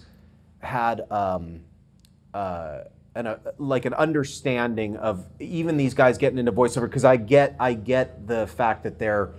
had 0.60 1.02
um, 1.12 1.62
uh, 2.36 2.82
an, 3.16 3.26
uh, 3.28 3.38
like 3.58 3.86
an 3.86 3.96
understanding 3.96 4.96
of 4.98 5.26
even 5.40 5.76
these 5.76 5.96
guys 5.96 6.20
getting 6.20 6.38
into 6.38 6.52
voiceover 6.52 6.84
because 6.84 7.04
I 7.04 7.18
get 7.18 7.56
I 7.60 7.74
get 7.74 8.28
the 8.28 8.46
fact 8.46 8.84
that 8.84 9.00
they're 9.00 9.32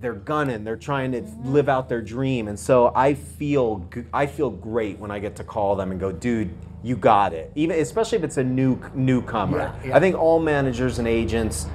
they're 0.00 0.12
gunning, 0.14 0.64
they're 0.64 0.76
trying 0.76 1.12
to 1.12 1.22
live 1.44 1.68
out 1.68 1.88
their 1.88 2.02
dream, 2.02 2.48
and 2.48 2.58
so 2.58 2.92
I 2.94 3.14
feel 3.14 3.88
i 4.12 4.26
feel 4.26 4.50
great 4.50 4.98
when 4.98 5.10
I 5.10 5.18
get 5.18 5.36
to 5.36 5.44
call 5.44 5.76
them 5.76 5.90
and 5.90 6.00
go, 6.00 6.12
dude, 6.12 6.52
you 6.82 6.96
got 6.96 7.32
it. 7.32 7.50
Even 7.54 7.78
especially 7.78 8.18
if 8.18 8.24
it's 8.24 8.36
a 8.36 8.44
new 8.44 8.78
newcomer. 8.94 9.58
Yeah, 9.58 9.88
yeah. 9.88 9.96
I 9.96 10.00
think 10.00 10.16
all 10.16 10.38
managers 10.38 10.98
and 10.98 11.08
agents 11.08 11.66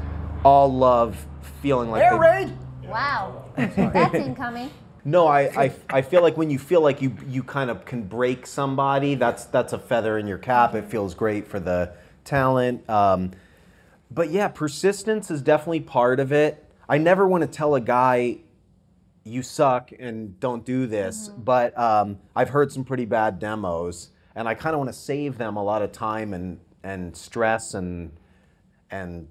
all 0.45 0.71
love 0.71 1.25
feeling 1.61 1.89
like 1.89 2.03
Air 2.03 2.11
they, 2.11 2.19
raid. 2.19 2.57
Wow. 2.87 3.45
That's 3.55 4.15
incoming. 4.15 4.71
no, 5.05 5.27
I, 5.27 5.41
I, 5.63 5.71
I 5.89 6.01
feel 6.01 6.21
like 6.21 6.37
when 6.37 6.49
you 6.49 6.59
feel 6.59 6.81
like 6.81 7.01
you 7.01 7.15
you 7.27 7.43
kind 7.43 7.69
of 7.69 7.85
can 7.85 8.03
break 8.03 8.45
somebody, 8.45 9.15
that's 9.15 9.45
that's 9.45 9.73
a 9.73 9.79
feather 9.79 10.17
in 10.17 10.27
your 10.27 10.37
cap. 10.37 10.75
It 10.75 10.85
feels 10.85 11.13
great 11.13 11.47
for 11.47 11.59
the 11.59 11.93
talent. 12.23 12.87
Um, 12.89 13.31
but 14.11 14.31
yeah, 14.31 14.47
persistence 14.47 15.29
is 15.29 15.41
definitely 15.41 15.81
part 15.81 16.19
of 16.19 16.31
it. 16.31 16.65
I 16.89 16.97
never 16.97 17.27
want 17.27 17.43
to 17.43 17.47
tell 17.47 17.75
a 17.75 17.81
guy 17.81 18.39
you 19.23 19.43
suck 19.43 19.91
and 19.99 20.39
don't 20.39 20.65
do 20.65 20.87
this, 20.87 21.29
but 21.29 21.77
um, 21.77 22.17
I've 22.35 22.49
heard 22.49 22.71
some 22.71 22.83
pretty 22.83 23.05
bad 23.05 23.37
demos, 23.37 24.09
and 24.35 24.47
I 24.47 24.55
kind 24.55 24.73
of 24.73 24.79
want 24.79 24.89
to 24.89 24.97
save 24.97 25.37
them 25.37 25.55
a 25.55 25.63
lot 25.63 25.83
of 25.83 25.91
time 25.91 26.33
and 26.33 26.59
and 26.83 27.15
stress 27.15 27.75
and 27.75 28.11
and 28.89 29.27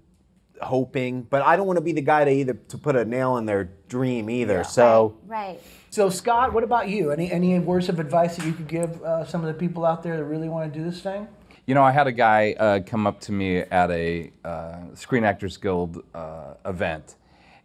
hoping. 0.62 1.23
But 1.23 1.43
I 1.43 1.57
don't 1.57 1.67
want 1.67 1.79
to 1.79 1.85
be 1.85 1.93
the 1.93 2.00
guy 2.00 2.25
to 2.25 2.31
either 2.31 2.55
to 2.55 2.79
put 2.79 2.95
a 2.95 3.05
nail 3.05 3.37
in 3.38 3.47
their 3.47 3.71
dream 3.88 4.31
either. 4.31 4.62
So. 4.62 5.17
Right. 5.27 5.61
So 5.91 6.11
Scott, 6.11 6.53
what 6.53 6.62
about 6.62 6.88
you? 6.88 7.11
Any 7.11 7.33
any 7.33 7.59
words 7.59 7.88
of 7.88 7.99
advice 7.99 8.37
that 8.37 8.47
you 8.47 8.53
could 8.53 8.69
give 8.69 9.03
uh, 9.03 9.25
some 9.25 9.41
of 9.41 9.49
the 9.49 9.55
people 9.55 9.85
out 9.85 10.03
there 10.05 10.17
that 10.17 10.25
really 10.25 10.49
want 10.49 10.73
to 10.73 10.79
do 10.79 10.85
this 10.85 11.00
thing? 11.00 11.27
You 11.67 11.75
know, 11.75 11.83
I 11.83 11.91
had 11.91 12.07
a 12.07 12.12
guy 12.12 12.55
uh, 12.59 12.81
come 12.81 13.07
up 13.07 13.21
to 13.23 13.33
me 13.33 13.59
at 13.59 13.91
a 13.91 14.31
uh, 14.45 14.77
Screen 14.95 15.25
Actors 15.25 15.59
Guild 15.59 16.03
uh, 16.15 16.55
event, 16.65 17.17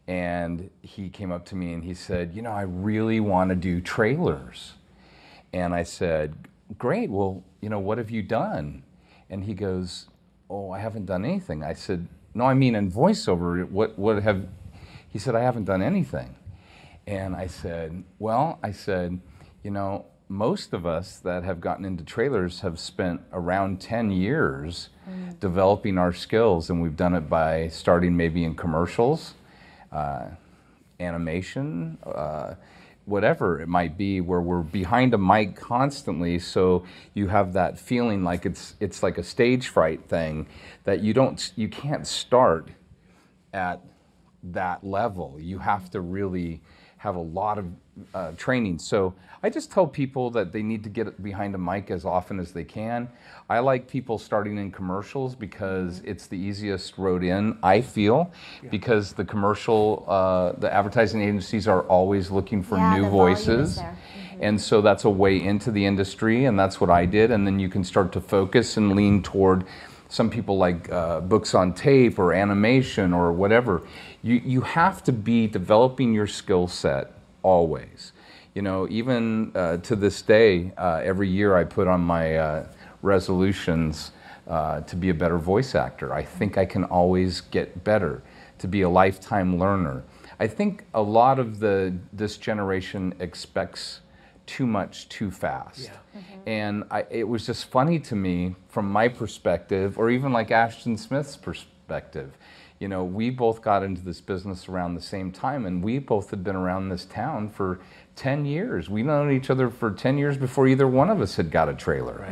and 0.08 0.70
he 0.82 1.10
came 1.10 1.32
up 1.32 1.46
to 1.46 1.56
me 1.56 1.74
and 1.74 1.84
he 1.84 1.94
said, 1.94 2.34
"You 2.34 2.42
know, 2.42 2.52
I 2.52 2.64
really 2.64 3.20
want 3.20 3.50
to 3.50 3.56
do 3.56 3.82
trailers." 3.82 4.74
And 5.54 5.74
I 5.74 5.84
said, 5.84 6.36
"Great. 6.78 7.10
Well, 7.10 7.44
you 7.62 7.70
know, 7.70 7.80
what 7.80 7.98
have 7.98 8.10
you 8.10 8.22
done?" 8.22 8.84
And 9.30 9.44
he 9.44 9.54
goes, 9.54 10.08
"Oh, 10.50 10.72
I 10.72 10.80
haven't 10.80 11.06
done 11.06 11.26
anything." 11.26 11.64
I 11.64 11.74
said, 11.74 12.08
"No, 12.34 12.46
I 12.46 12.54
mean 12.54 12.76
in 12.76 12.92
voiceover. 12.92 13.70
What 13.70 13.98
what 13.98 14.22
have?" 14.24 14.48
He 15.10 15.20
said, 15.20 15.36
"I 15.36 15.42
haven't 15.42 15.66
done 15.66 15.82
anything." 15.82 16.36
And 17.06 17.36
I 17.36 17.48
said, 17.48 18.04
Well, 18.20 18.60
I 18.64 18.72
said, 18.72 19.20
you 19.64 19.72
know, 19.72 20.06
most 20.30 20.74
of 20.74 20.86
us 20.86 21.18
that 21.20 21.44
have 21.44 21.60
gotten 21.60 21.86
into 21.86 22.04
trailers 22.04 22.62
have 22.62 22.80
spent 22.80 23.22
around 23.32 23.82
10 23.82 24.12
years 24.12 24.90
mm. 25.10 25.40
developing 25.40 25.98
our 25.98 26.14
skills, 26.14 26.70
and 26.70 26.82
we've 26.82 26.96
done 26.96 27.14
it 27.14 27.30
by 27.30 27.68
starting 27.68 28.16
maybe 28.16 28.44
in 28.44 28.56
commercials, 28.56 29.36
uh, 29.94 30.26
animation, 31.00 31.98
uh, 32.06 32.56
whatever 33.06 33.62
it 33.62 33.68
might 33.68 33.98
be, 33.98 34.22
where 34.22 34.42
we're 34.42 34.62
behind 34.62 35.14
a 35.14 35.18
mic 35.18 35.56
constantly. 35.56 36.40
So 36.40 36.86
you 37.14 37.28
have 37.28 37.54
that 37.54 37.80
feeling 37.80 38.24
like 38.24 38.46
it's 38.46 38.76
it's 38.80 39.04
like 39.04 39.18
a 39.18 39.24
stage 39.24 39.68
fright 39.68 40.06
thing 40.08 40.48
that 40.84 41.02
you 41.02 41.14
don't 41.14 41.52
you 41.56 41.68
can't 41.68 42.08
start 42.08 42.70
at 43.54 43.82
that 44.44 44.84
level. 44.84 45.38
You 45.40 45.60
have 45.60 45.90
to 45.92 46.02
really 46.02 46.62
have 46.98 47.16
a 47.16 47.22
lot 47.22 47.58
of 47.58 47.66
uh, 48.14 48.32
training. 48.38 48.80
So 48.80 49.14
I 49.44 49.50
just 49.50 49.72
tell 49.72 49.86
people 49.86 50.30
that 50.32 50.52
they 50.52 50.64
need 50.64 50.84
to 50.84 50.90
get 50.90 51.22
behind 51.22 51.54
a 51.54 51.58
mic 51.58 51.92
as 51.92 52.06
often 52.06 52.40
as 52.40 52.52
they 52.54 52.64
can. 52.64 53.10
I 53.50 53.60
like 53.60 53.88
people 53.88 54.18
starting 54.18 54.58
in 54.58 54.72
commercials 54.72 55.36
because 55.36 56.00
Mm-hmm. 56.00 56.12
it's 56.12 56.28
the 56.28 56.38
easiest 56.38 56.98
road 56.98 57.24
in, 57.24 57.58
I 57.62 57.82
feel, 57.82 58.32
because 58.70 59.14
the 59.14 59.26
commercial, 59.26 60.06
uh, 60.08 60.54
the 60.54 60.74
advertising 60.74 61.22
agencies 61.22 61.68
are 61.68 61.82
always 61.84 62.32
looking 62.32 62.64
for 62.64 62.78
Yeah, 62.78 62.96
new 62.96 63.04
the 63.04 63.10
volume 63.10 63.38
is 63.38 63.46
voices. 63.46 63.84
And 64.40 64.60
so 64.60 64.82
that's 64.82 65.06
a 65.06 65.10
way 65.10 65.42
into 65.42 65.72
the 65.72 65.86
industry, 65.86 66.46
and 66.46 66.58
that's 66.58 66.82
what 66.82 66.90
I 66.90 67.06
did. 67.06 67.32
And 67.32 67.46
then 67.46 67.60
you 67.60 67.70
can 67.70 67.84
start 67.84 68.12
to 68.14 68.22
focus 68.22 68.78
and 68.78 68.96
lean 68.96 69.22
toward 69.22 69.66
some 70.10 70.30
people 70.30 70.58
like 70.58 70.92
uh, 70.92 71.20
books 71.22 71.54
on 71.54 71.74
tape 71.74 72.20
or 72.20 72.34
animation 72.34 73.14
or 73.14 73.32
whatever. 73.32 73.82
You, 74.22 74.42
you 74.44 74.62
have 74.62 75.04
to 75.04 75.12
be 75.12 75.48
developing 75.48 76.14
your 76.14 76.28
skill 76.28 76.68
set 76.68 77.12
always. 77.44 78.14
You 78.56 78.62
know, 78.62 78.88
even 78.90 79.52
uh, 79.56 79.78
to 79.78 79.96
this 79.96 80.22
day, 80.22 80.72
uh, 80.78 81.02
every 81.04 81.30
year 81.30 81.56
I 81.56 81.64
put 81.64 81.88
on 81.88 82.02
my 82.02 82.36
uh, 82.38 82.68
resolutions 83.02 84.12
uh, 84.48 84.82
to 84.82 84.96
be 84.96 85.10
a 85.10 85.14
better 85.14 85.38
voice 85.38 85.76
actor. 85.76 86.14
I 86.14 86.24
think 86.24 86.58
I 86.58 86.66
can 86.66 86.84
always 86.86 87.42
get 87.42 87.84
better, 87.84 88.24
to 88.60 88.68
be 88.68 88.82
a 88.82 88.90
lifetime 88.90 89.58
learner. 89.58 90.04
I 90.40 90.48
think 90.48 90.86
a 90.94 91.02
lot 91.02 91.40
of 91.40 91.60
the 91.60 91.94
this 92.12 92.38
generation 92.38 93.14
expects 93.20 94.02
too 94.46 94.68
much 94.68 95.08
too 95.10 95.32
fast. 95.32 95.90
And 96.46 96.84
I, 96.92 97.06
it 97.10 97.28
was 97.28 97.46
just 97.46 97.72
funny 97.72 98.00
to 98.00 98.16
me 98.16 98.56
from 98.68 98.92
my 98.92 99.08
perspective, 99.08 99.98
or 99.98 100.10
even 100.10 100.34
like 100.34 100.52
Ashton 100.52 100.98
Smith's 100.98 101.38
perspective. 101.38 102.38
You 102.80 102.88
know, 102.88 103.04
we 103.04 103.30
both 103.30 103.62
got 103.62 103.84
into 103.84 104.02
this 104.02 104.20
business 104.20 104.68
around 104.68 104.96
the 104.96 105.02
same 105.02 105.32
time, 105.32 105.66
and 105.66 105.84
we 105.84 106.00
both 106.00 106.30
had 106.32 106.44
been 106.44 106.56
around 106.56 106.90
this 106.90 107.06
town 107.06 107.50
for 107.50 107.80
10 108.16 108.46
years. 108.46 108.90
We'd 108.90 109.06
known 109.06 109.32
each 109.32 109.50
other 109.50 109.70
for 109.70 109.92
10 109.92 110.18
years 110.18 110.38
before 110.38 110.68
either 110.68 110.88
one 110.88 111.10
of 111.10 111.22
us 111.22 111.36
had 111.36 111.50
got 111.50 111.70
a 111.70 111.74
trailer. 111.74 112.26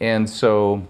And 0.00 0.28
so 0.28 0.86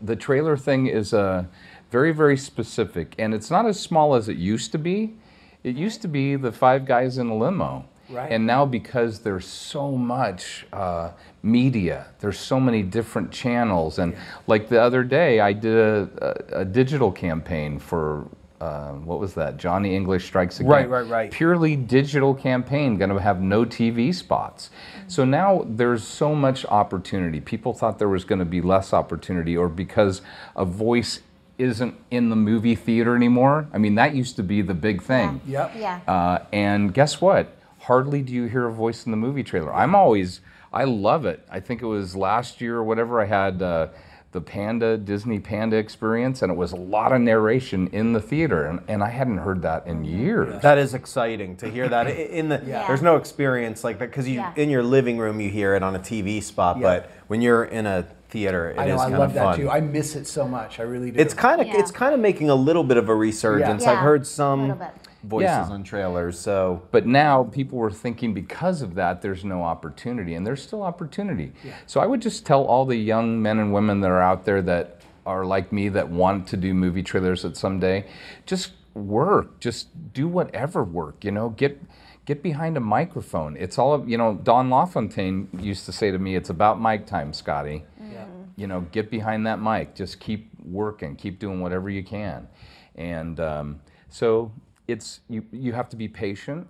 the 0.00 0.16
trailer 0.16 0.56
thing 0.56 0.86
is 0.86 1.12
uh, 1.12 1.44
very, 1.90 2.12
very 2.12 2.36
specific, 2.36 3.14
and 3.18 3.34
it's 3.34 3.50
not 3.50 3.66
as 3.66 3.78
small 3.78 4.14
as 4.14 4.28
it 4.28 4.36
used 4.36 4.72
to 4.72 4.78
be. 4.78 5.14
It 5.62 5.76
used 5.76 6.02
to 6.02 6.08
be 6.08 6.36
the 6.36 6.52
five 6.52 6.84
guys 6.84 7.18
in 7.18 7.28
a 7.28 7.36
limo. 7.36 7.86
Right. 8.14 8.30
And 8.30 8.46
now, 8.46 8.64
because 8.64 9.20
there's 9.20 9.46
so 9.46 9.92
much 9.92 10.66
uh, 10.72 11.10
media, 11.42 12.06
there's 12.20 12.38
so 12.38 12.60
many 12.60 12.82
different 12.82 13.30
channels. 13.30 13.98
And 13.98 14.16
like 14.46 14.68
the 14.68 14.80
other 14.80 15.02
day, 15.02 15.40
I 15.40 15.52
did 15.52 15.76
a, 15.76 16.08
a, 16.52 16.60
a 16.60 16.64
digital 16.64 17.12
campaign 17.12 17.78
for. 17.78 18.26
Uh, 18.60 18.92
what 18.92 19.18
was 19.20 19.34
that? 19.34 19.58
Johnny 19.58 19.94
English 19.94 20.24
Strikes 20.24 20.58
Again. 20.58 20.70
Right, 20.70 20.88
right, 20.88 21.06
right. 21.06 21.30
Purely 21.30 21.76
digital 21.76 22.32
campaign, 22.32 22.96
going 22.96 23.10
to 23.10 23.20
have 23.20 23.42
no 23.42 23.66
TV 23.66 24.14
spots. 24.14 24.70
So 25.06 25.24
now 25.24 25.66
there's 25.68 26.02
so 26.06 26.34
much 26.34 26.64
opportunity. 26.66 27.40
People 27.40 27.74
thought 27.74 27.98
there 27.98 28.08
was 28.08 28.24
going 28.24 28.38
to 28.38 28.46
be 28.46 28.62
less 28.62 28.94
opportunity, 28.94 29.54
or 29.54 29.68
because 29.68 30.22
a 30.56 30.64
voice 30.64 31.20
isn't 31.58 31.94
in 32.10 32.30
the 32.30 32.36
movie 32.36 32.74
theater 32.74 33.14
anymore. 33.14 33.68
I 33.72 33.78
mean, 33.78 33.94
that 33.96 34.14
used 34.14 34.36
to 34.36 34.42
be 34.42 34.62
the 34.62 34.74
big 34.74 35.02
thing. 35.02 35.40
Yep. 35.46 35.72
Yeah. 35.76 36.00
Uh, 36.06 36.38
and 36.52 36.92
guess 36.92 37.20
what? 37.20 37.54
Hardly 37.86 38.22
do 38.22 38.32
you 38.32 38.44
hear 38.46 38.66
a 38.66 38.72
voice 38.72 39.04
in 39.04 39.10
the 39.10 39.16
movie 39.18 39.42
trailer. 39.42 39.72
I'm 39.74 39.94
always, 39.94 40.40
I 40.72 40.84
love 40.84 41.26
it. 41.26 41.46
I 41.50 41.60
think 41.60 41.82
it 41.82 41.86
was 41.86 42.16
last 42.16 42.62
year 42.62 42.76
or 42.78 42.84
whatever, 42.84 43.20
I 43.20 43.26
had 43.26 43.60
uh, 43.60 43.88
the 44.32 44.40
Panda, 44.40 44.96
Disney 44.96 45.38
Panda 45.38 45.76
experience, 45.76 46.40
and 46.40 46.50
it 46.50 46.54
was 46.56 46.72
a 46.72 46.76
lot 46.76 47.12
of 47.12 47.20
narration 47.20 47.88
in 47.88 48.14
the 48.14 48.22
theater. 48.22 48.64
And, 48.64 48.80
and 48.88 49.02
I 49.02 49.10
hadn't 49.10 49.36
heard 49.36 49.60
that 49.62 49.86
in 49.86 50.02
years. 50.02 50.62
That 50.62 50.78
is 50.78 50.94
exciting 50.94 51.56
to 51.58 51.70
hear 51.70 51.86
that 51.90 52.08
in 52.08 52.48
the. 52.48 52.62
Yeah. 52.66 52.86
There's 52.86 53.02
no 53.02 53.16
experience 53.16 53.84
like 53.84 53.98
that 53.98 54.08
because 54.08 54.26
you 54.26 54.36
Yeah. 54.36 54.54
in 54.56 54.70
your 54.70 54.82
living 54.82 55.18
room 55.18 55.38
you 55.38 55.50
hear 55.50 55.74
it 55.74 55.82
on 55.82 55.94
a 55.94 55.98
TV 56.00 56.42
spot, 56.42 56.78
Yeah. 56.78 56.82
but 56.82 57.10
when 57.26 57.42
you're 57.42 57.64
in 57.64 57.84
a 57.86 58.06
theater, 58.30 58.70
it 58.70 58.72
is 58.72 58.78
I 58.78 58.86
know. 58.86 58.94
I 58.96 59.02
kind 59.04 59.12
love 59.18 59.28
of 59.28 59.34
that 59.34 59.44
fun. 59.44 59.58
too. 59.58 59.70
I 59.70 59.80
miss 59.82 60.16
it 60.16 60.26
so 60.26 60.48
much. 60.48 60.80
I 60.80 60.84
really 60.84 61.10
do. 61.10 61.20
it's 61.20 61.34
kind 61.34 61.60
of 61.60 61.66
Yeah. 61.66 61.78
it's 61.80 61.90
kind 61.90 62.14
of 62.14 62.18
making 62.20 62.48
a 62.48 62.54
little 62.56 62.82
bit 62.82 62.96
of 62.96 63.10
a 63.10 63.14
resurgence. 63.14 63.84
Yeah. 63.84 63.92
I've 63.92 63.98
heard 63.98 64.22
a 64.22 64.24
some 64.24 64.62
little 64.62 64.76
bit. 64.76 64.88
Voices 65.24 65.44
Yeah. 65.68 65.68
on 65.70 65.82
trailers, 65.82 66.38
so 66.38 66.82
But 66.90 67.06
now 67.06 67.44
people 67.44 67.78
were 67.78 67.90
thinking 67.90 68.34
because 68.34 68.82
of 68.82 68.94
that, 68.94 69.22
there's 69.22 69.44
no 69.44 69.62
opportunity, 69.62 70.34
and 70.34 70.46
there's 70.46 70.62
still 70.62 70.82
opportunity. 70.82 71.52
So 71.86 72.00
I 72.00 72.06
would 72.06 72.22
just 72.22 72.44
tell 72.46 72.64
all 72.64 72.84
the 72.84 72.96
young 72.96 73.40
men 73.42 73.58
and 73.58 73.72
women 73.72 74.00
that 74.00 74.10
are 74.10 74.22
out 74.22 74.44
there 74.44 74.62
that 74.62 75.00
are 75.26 75.44
like 75.44 75.72
me 75.72 75.88
that 75.88 76.08
want 76.10 76.46
to 76.48 76.56
do 76.56 76.74
movie 76.74 77.02
trailers 77.02 77.44
at 77.44 77.56
someday, 77.56 78.04
just 78.46 78.72
work, 78.94 79.58
just 79.60 79.88
do 80.12 80.28
whatever 80.28 80.84
work. 80.84 81.24
You 81.24 81.30
know, 81.32 81.48
get 81.50 81.80
get 82.26 82.42
behind 82.42 82.76
a 82.76 82.80
microphone. 82.80 83.56
It's 83.56 83.78
all 83.78 84.04
you 84.08 84.16
know. 84.18 84.34
Don 84.42 84.70
LaFontaine 84.70 85.48
used 85.58 85.84
to 85.86 85.92
say 85.92 86.10
to 86.10 86.18
me, 86.18 86.36
"It's 86.36 86.50
about 86.50 86.80
mic 86.80 87.06
time, 87.06 87.32
Scotty." 87.32 87.84
Yeah. 88.12 88.24
you 88.56 88.66
know, 88.68 88.82
get 88.92 89.10
behind 89.10 89.46
that 89.46 89.60
mic. 89.60 89.94
Just 89.96 90.20
keep 90.20 90.50
working. 90.64 91.16
Keep 91.16 91.38
doing 91.40 91.60
whatever 91.60 91.90
you 91.90 92.04
can. 92.04 92.46
And 92.94 93.40
um, 93.40 93.80
so 94.08 94.52
it's 94.88 95.20
you. 95.28 95.44
You 95.52 95.72
have 95.72 95.88
to 95.90 95.96
be 95.96 96.08
patient, 96.08 96.66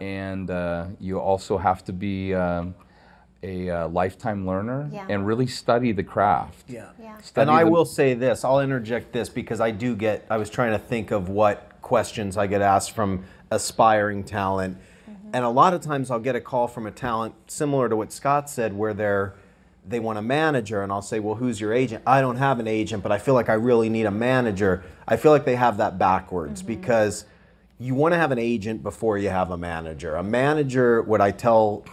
and 0.00 0.50
uh, 0.50 0.86
you 1.00 1.18
also 1.18 1.56
have 1.58 1.84
to 1.84 1.92
be 1.92 2.34
um, 2.34 2.74
a 3.42 3.70
uh, 3.70 3.88
lifetime 3.88 4.46
learner 4.46 4.88
Yeah. 4.92 5.06
and 5.08 5.26
really 5.26 5.46
study 5.46 5.92
the 5.92 6.02
craft. 6.02 6.64
Yeah. 6.68 6.88
Yeah. 7.00 7.18
Study 7.18 7.42
and 7.42 7.50
I 7.50 7.64
the- 7.64 7.70
will 7.70 7.84
say 7.84 8.14
this, 8.14 8.44
I'll 8.44 8.60
interject 8.60 9.12
this 9.12 9.28
because 9.28 9.60
I 9.60 9.70
do 9.70 9.94
get, 9.94 10.26
I 10.28 10.36
was 10.38 10.50
trying 10.50 10.72
to 10.72 10.78
think 10.78 11.10
of 11.12 11.28
what 11.28 11.70
questions 11.82 12.36
I 12.36 12.46
get 12.46 12.62
asked 12.62 12.92
from 12.92 13.24
aspiring 13.50 14.24
talent. 14.24 14.78
And 15.32 15.44
a 15.44 15.48
lot 15.50 15.74
of 15.74 15.80
times 15.82 16.10
I'll 16.10 16.18
get 16.18 16.34
a 16.34 16.40
call 16.40 16.66
from 16.66 16.86
a 16.86 16.90
talent 16.90 17.34
similar 17.46 17.88
to 17.88 17.96
what 17.96 18.10
Scott 18.12 18.48
said, 18.50 18.76
where 18.76 18.94
they're, 18.94 19.34
they 19.86 20.00
want 20.00 20.18
a 20.18 20.22
manager, 20.22 20.82
and 20.82 20.90
I'll 20.90 21.02
say, 21.02 21.20
Well, 21.20 21.34
who's 21.36 21.60
your 21.60 21.72
agent? 21.72 22.02
I 22.06 22.20
don't 22.20 22.36
have 22.36 22.58
an 22.58 22.66
agent, 22.66 23.02
but 23.02 23.12
I 23.12 23.18
feel 23.18 23.34
like 23.34 23.48
I 23.48 23.54
really 23.54 23.88
need 23.88 24.06
a 24.06 24.10
manager. 24.10 24.82
I 25.06 25.16
feel 25.16 25.30
like 25.30 25.44
they 25.44 25.56
have 25.56 25.76
that 25.76 25.98
backwards 25.98 26.62
because 26.62 27.24
you 27.78 27.94
want 27.94 28.12
to 28.12 28.18
have 28.18 28.32
an 28.32 28.38
agent 28.38 28.82
before 28.82 29.18
you 29.18 29.28
have 29.28 29.50
a 29.50 29.56
manager. 29.56 30.16
A 30.16 30.22
manager, 30.22 31.02
what 31.02 31.20
I 31.20 31.30
tell 31.30 31.84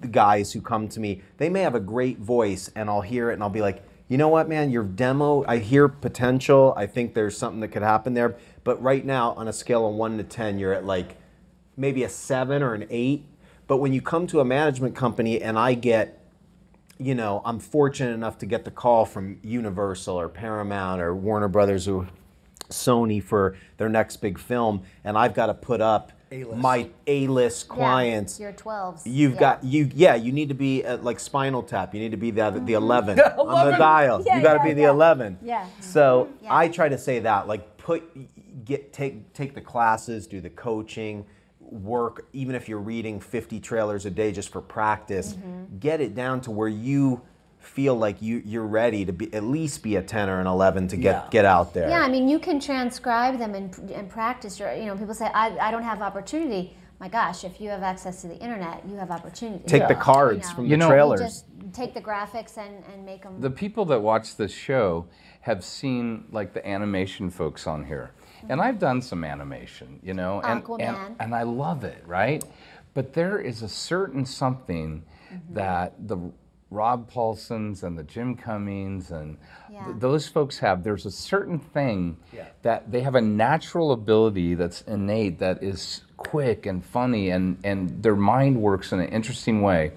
the 0.00 0.08
guys 0.08 0.52
who 0.52 0.60
come 0.60 0.88
to 0.88 1.00
me, 1.00 1.22
they 1.38 1.48
may 1.48 1.62
have 1.62 1.74
a 1.74 1.80
great 1.80 2.18
voice, 2.18 2.70
and 2.74 2.90
I'll 2.90 3.00
hear 3.00 3.30
it 3.30 3.34
and 3.34 3.42
I'll 3.42 3.50
be 3.50 3.62
like, 3.62 3.82
you 4.08 4.18
know 4.18 4.28
what, 4.28 4.46
man, 4.46 4.70
your 4.70 4.84
demo, 4.84 5.42
I 5.48 5.56
hear 5.56 5.88
potential. 5.88 6.74
I 6.76 6.86
think 6.86 7.14
there's 7.14 7.36
something 7.36 7.60
that 7.60 7.68
could 7.68 7.82
happen 7.82 8.12
there. 8.12 8.36
But 8.62 8.82
right 8.82 9.04
now, 9.04 9.32
on 9.32 9.48
a 9.48 9.54
scale 9.54 9.88
of 9.88 9.94
one 9.94 10.18
to 10.18 10.24
10, 10.24 10.58
you're 10.58 10.74
at 10.74 10.84
like 10.84 11.16
maybe 11.78 12.04
a 12.04 12.10
seven 12.10 12.62
or 12.62 12.74
an 12.74 12.86
eight. 12.90 13.24
But 13.66 13.78
when 13.78 13.94
you 13.94 14.02
come 14.02 14.26
to 14.26 14.40
a 14.40 14.44
management 14.44 14.94
company 14.94 15.40
and 15.40 15.58
I 15.58 15.72
get, 15.72 16.22
you 16.98 17.14
know, 17.14 17.40
I'm 17.44 17.58
fortunate 17.58 18.12
enough 18.12 18.36
to 18.38 18.46
get 18.46 18.66
the 18.66 18.70
call 18.70 19.06
from 19.06 19.38
Universal 19.42 20.20
or 20.20 20.28
Paramount 20.28 21.00
or 21.00 21.14
Warner 21.14 21.48
Brothers 21.48 21.88
or 21.88 22.06
Sony 22.72 23.22
for 23.22 23.56
their 23.76 23.88
next 23.88 24.16
big 24.18 24.38
film, 24.38 24.82
and 25.04 25.16
I've 25.16 25.34
got 25.34 25.46
to 25.46 25.54
put 25.54 25.80
up 25.80 26.12
A-list. 26.30 26.56
my 26.60 26.88
A-list 27.06 27.68
clients. 27.68 28.38
Yeah, 28.40 28.48
your 28.48 28.52
12s. 28.54 29.02
You've 29.04 29.34
yeah. 29.34 29.40
got 29.40 29.64
you 29.64 29.90
yeah 29.94 30.14
you 30.14 30.32
need 30.32 30.48
to 30.48 30.54
be 30.54 30.82
at 30.84 31.04
like 31.04 31.20
Spinal 31.20 31.62
Tap. 31.62 31.94
You 31.94 32.00
need 32.00 32.10
to 32.12 32.16
be 32.16 32.30
the 32.30 32.50
the 32.64 32.72
11 32.74 33.20
on 33.20 33.66
the 33.70 33.76
dial. 33.76 34.22
Yeah, 34.24 34.36
you 34.36 34.42
got 34.42 34.54
to 34.54 34.58
yeah, 34.60 34.64
be 34.64 34.72
the 34.74 34.82
yeah. 34.82 34.90
11. 34.90 35.38
Yeah. 35.42 35.66
So 35.80 36.28
Yeah. 36.42 36.54
I 36.56 36.68
try 36.68 36.88
to 36.88 36.98
say 36.98 37.20
that 37.20 37.46
like 37.48 37.76
put 37.76 38.02
get 38.64 38.92
take 38.92 39.32
take 39.32 39.54
the 39.54 39.60
classes, 39.60 40.26
do 40.26 40.40
the 40.40 40.50
coaching, 40.50 41.26
work 41.60 42.26
even 42.32 42.54
if 42.54 42.68
you're 42.68 42.78
reading 42.78 43.18
50 43.20 43.60
trailers 43.60 44.06
a 44.06 44.10
day 44.10 44.30
just 44.32 44.50
for 44.50 44.60
practice. 44.60 45.32
Mm-hmm. 45.34 45.78
Get 45.78 46.00
it 46.00 46.14
down 46.14 46.40
to 46.42 46.50
where 46.50 46.68
you 46.68 47.22
feel 47.62 47.94
like 47.94 48.20
you 48.20 48.42
you're 48.44 48.66
ready 48.66 49.04
to 49.04 49.12
be 49.12 49.32
at 49.32 49.44
least 49.44 49.82
be 49.82 49.96
a 49.96 50.02
10 50.02 50.28
or 50.28 50.40
an 50.40 50.46
11 50.46 50.88
to 50.88 50.96
get 50.96 51.24
Yeah. 51.24 51.28
get 51.30 51.44
out 51.44 51.72
there. 51.72 51.88
Yeah, 51.88 52.00
I 52.00 52.08
mean, 52.08 52.28
you 52.28 52.38
can 52.38 52.60
transcribe 52.60 53.38
them 53.38 53.54
and, 53.54 53.74
and 53.90 54.08
practice. 54.08 54.58
Your, 54.58 54.72
you 54.74 54.86
know, 54.86 54.96
people 54.96 55.14
say, 55.14 55.26
I, 55.26 55.56
I 55.58 55.70
don't 55.70 55.82
have 55.82 56.02
opportunity. 56.02 56.76
My 56.98 57.08
gosh, 57.08 57.44
if 57.44 57.60
you 57.60 57.68
have 57.70 57.82
access 57.82 58.20
to 58.22 58.28
the 58.28 58.36
internet, 58.38 58.84
you 58.88 58.96
have 58.96 59.10
opportunity. 59.10 59.64
Take 59.66 59.88
the 59.88 59.94
cards 59.94 60.48
You 60.48 60.54
from 60.54 60.64
know. 60.64 60.68
the 60.68 60.70
You 60.70 60.76
know- 60.76 60.88
trailers. 60.88 61.20
Just 61.20 61.44
take 61.72 61.94
the 61.94 62.00
graphics 62.00 62.58
and, 62.58 62.84
and 62.92 63.04
make 63.04 63.22
them. 63.22 63.40
the 63.40 63.50
people 63.50 63.84
that 63.86 64.00
watch 64.00 64.36
this 64.36 64.52
show 64.52 65.06
have 65.42 65.64
seen 65.64 66.24
like 66.30 66.52
the 66.52 66.66
animation 66.66 67.30
folks 67.30 67.66
on 67.66 67.84
here 67.84 68.12
and 68.42 68.50
mm-hmm. 68.50 68.60
i've 68.60 68.78
done 68.78 69.00
some 69.00 69.24
animation 69.24 69.98
you 70.02 70.14
know 70.14 70.40
and, 70.42 70.62
and, 70.80 71.16
and 71.18 71.34
i 71.34 71.42
love 71.42 71.82
it 71.84 72.02
right 72.06 72.44
but 72.94 73.14
there 73.14 73.38
is 73.38 73.62
a 73.62 73.68
certain 73.68 74.24
something 74.26 75.02
mm-hmm. 75.32 75.54
that 75.54 75.94
the 76.08 76.18
rob 76.72 77.08
paulsons 77.08 77.82
and 77.82 77.98
the 77.98 78.02
jim 78.02 78.34
cummings 78.34 79.10
and 79.10 79.36
Yeah. 79.70 79.84
th- 79.84 79.96
those 79.98 80.26
folks 80.26 80.58
have 80.58 80.82
there's 80.82 81.04
a 81.06 81.10
certain 81.10 81.58
thing 81.58 82.16
Yeah. 82.32 82.46
that 82.62 82.90
they 82.90 83.02
have 83.02 83.14
a 83.14 83.20
natural 83.20 83.92
ability 83.92 84.54
that's 84.54 84.80
innate 84.82 85.38
that 85.40 85.62
is 85.62 86.02
quick 86.16 86.64
and 86.66 86.84
funny 86.84 87.30
and, 87.30 87.58
and 87.62 88.02
their 88.02 88.16
mind 88.16 88.60
works 88.60 88.92
in 88.92 89.00
an 89.00 89.08
interesting 89.08 89.60
way 89.60 89.92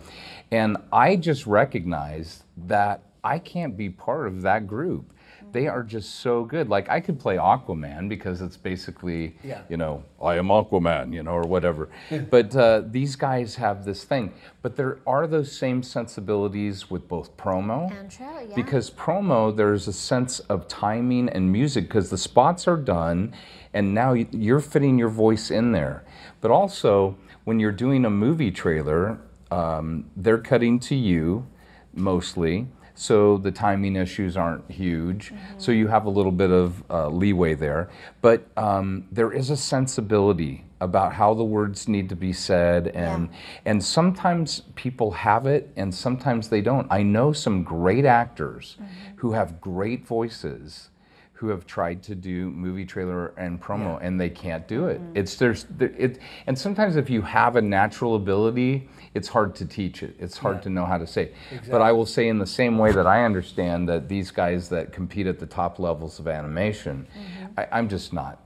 and 0.51 0.75
i 0.91 1.15
just 1.15 1.47
recognize 1.47 2.43
that 2.67 3.01
i 3.23 3.39
can't 3.39 3.77
be 3.77 3.89
part 3.89 4.27
of 4.27 4.41
that 4.41 4.67
group 4.67 5.11
they 5.55 5.67
are 5.67 5.83
just 5.83 6.15
so 6.19 6.43
good. 6.43 6.67
Like 6.67 6.89
I 6.89 6.99
could 6.99 7.17
play 7.17 7.37
Aquaman 7.37 8.09
because 8.09 8.41
it's 8.41 8.57
basically, 8.57 9.37
Yeah. 9.41 9.61
you 9.69 9.77
know, 9.77 10.03
I 10.21 10.35
am 10.35 10.47
Aquaman, 10.47 11.13
you 11.13 11.23
know, 11.23 11.31
or 11.31 11.43
whatever. 11.43 11.87
but 12.29 12.53
uh, 12.53 12.81
these 12.85 13.15
guys 13.15 13.55
have 13.55 13.85
this 13.85 14.03
thing. 14.03 14.33
But 14.61 14.75
there 14.75 14.99
are 15.07 15.27
those 15.27 15.49
same 15.57 15.81
sensibilities 15.81 16.91
with 16.91 17.07
both 17.07 17.37
promo 17.37 17.89
And 17.97 18.11
trailer, 18.11 18.41
yeah. 18.49 18.53
because 18.55 18.91
promo 18.91 19.55
there's 19.55 19.87
a 19.87 19.93
sense 19.93 20.41
of 20.41 20.67
timing 20.67 21.29
and 21.29 21.49
music 21.53 21.85
because 21.87 22.09
the 22.09 22.17
spots 22.17 22.67
are 22.67 22.75
done 22.97 23.33
and 23.73 23.93
now 23.93 24.11
you're 24.11 24.59
fitting 24.73 24.99
your 24.99 25.09
voice 25.25 25.51
in 25.51 25.71
there 25.71 26.03
but 26.41 26.51
also 26.51 27.15
when 27.45 27.59
you're 27.61 27.71
doing 27.85 28.03
a 28.05 28.09
movie 28.09 28.51
trailer 28.51 29.19
um, 29.51 30.05
they're 30.17 30.37
cutting 30.51 30.79
to 30.79 30.95
you 30.95 31.45
mostly 31.93 32.67
so 32.95 33.37
the 33.37 33.51
timing 33.51 33.97
issues 33.97 34.37
aren't 34.37 34.69
huge. 34.71 35.33
So 35.57 35.71
you 35.71 35.87
have 35.87 36.05
a 36.05 36.09
little 36.09 36.31
bit 36.31 36.49
of 36.49 36.83
uh, 36.89 37.09
leeway 37.09 37.53
there. 37.53 37.89
But 38.21 38.47
um, 38.57 39.05
there 39.11 39.31
is 39.31 39.49
a 39.49 39.57
sensibility 39.57 40.63
about 40.81 41.13
how 41.13 41.33
the 41.33 41.43
words 41.43 41.87
need 41.87 42.09
to 42.09 42.15
be 42.15 42.33
said 42.33 42.89
and 42.89 43.29
and 43.63 43.83
sometimes 43.83 44.61
people 44.75 45.11
have 45.11 45.45
it 45.45 45.71
and 45.75 45.93
sometimes 45.93 46.49
they 46.49 46.61
don't. 46.61 46.87
I 46.91 47.01
know 47.01 47.31
some 47.31 47.63
great 47.63 48.05
actors 48.05 48.77
who 49.17 49.31
have 49.31 49.61
great 49.61 50.05
voices 50.05 50.89
who 51.35 51.49
have 51.49 51.67
tried 51.67 52.01
to 52.01 52.15
do 52.15 52.49
movie 52.51 52.85
trailer 52.85 53.27
and 53.37 53.61
promo 53.61 53.99
and 54.01 54.19
they 54.19 54.29
can't 54.29 54.67
do 54.67 54.87
it 54.87 55.01
mm-hmm. 55.01 55.17
it's 55.17 55.35
there's 55.35 55.65
there, 55.71 55.93
it 55.97 56.19
and 56.47 56.57
sometimes 56.57 56.95
if 56.95 57.09
you 57.09 57.21
have 57.21 57.57
a 57.57 57.61
natural 57.61 58.15
ability 58.15 58.89
it's 59.13 59.27
hard 59.27 59.53
to 59.53 59.65
teach 59.65 60.01
it 60.01 60.15
it's 60.17 60.37
hard 60.37 60.61
to 60.61 60.69
know 60.69 60.85
how 60.85 60.97
to 60.97 61.05
say 61.05 61.31
it. 61.51 61.61
but 61.69 61.81
i 61.81 61.91
will 61.91 62.05
say 62.05 62.29
in 62.29 62.39
the 62.39 62.47
same 62.47 62.77
way 62.77 62.91
that 62.91 63.05
i 63.05 63.25
understand 63.25 63.87
that 63.87 64.07
these 64.07 64.31
guys 64.31 64.69
that 64.69 64.93
compete 64.93 65.27
at 65.27 65.37
the 65.37 65.45
top 65.45 65.77
levels 65.77 66.19
of 66.19 66.27
animation 66.27 67.05
mm-hmm. 67.13 67.59
I, 67.59 67.67
i'm 67.71 67.89
just 67.89 68.13
not 68.13 68.39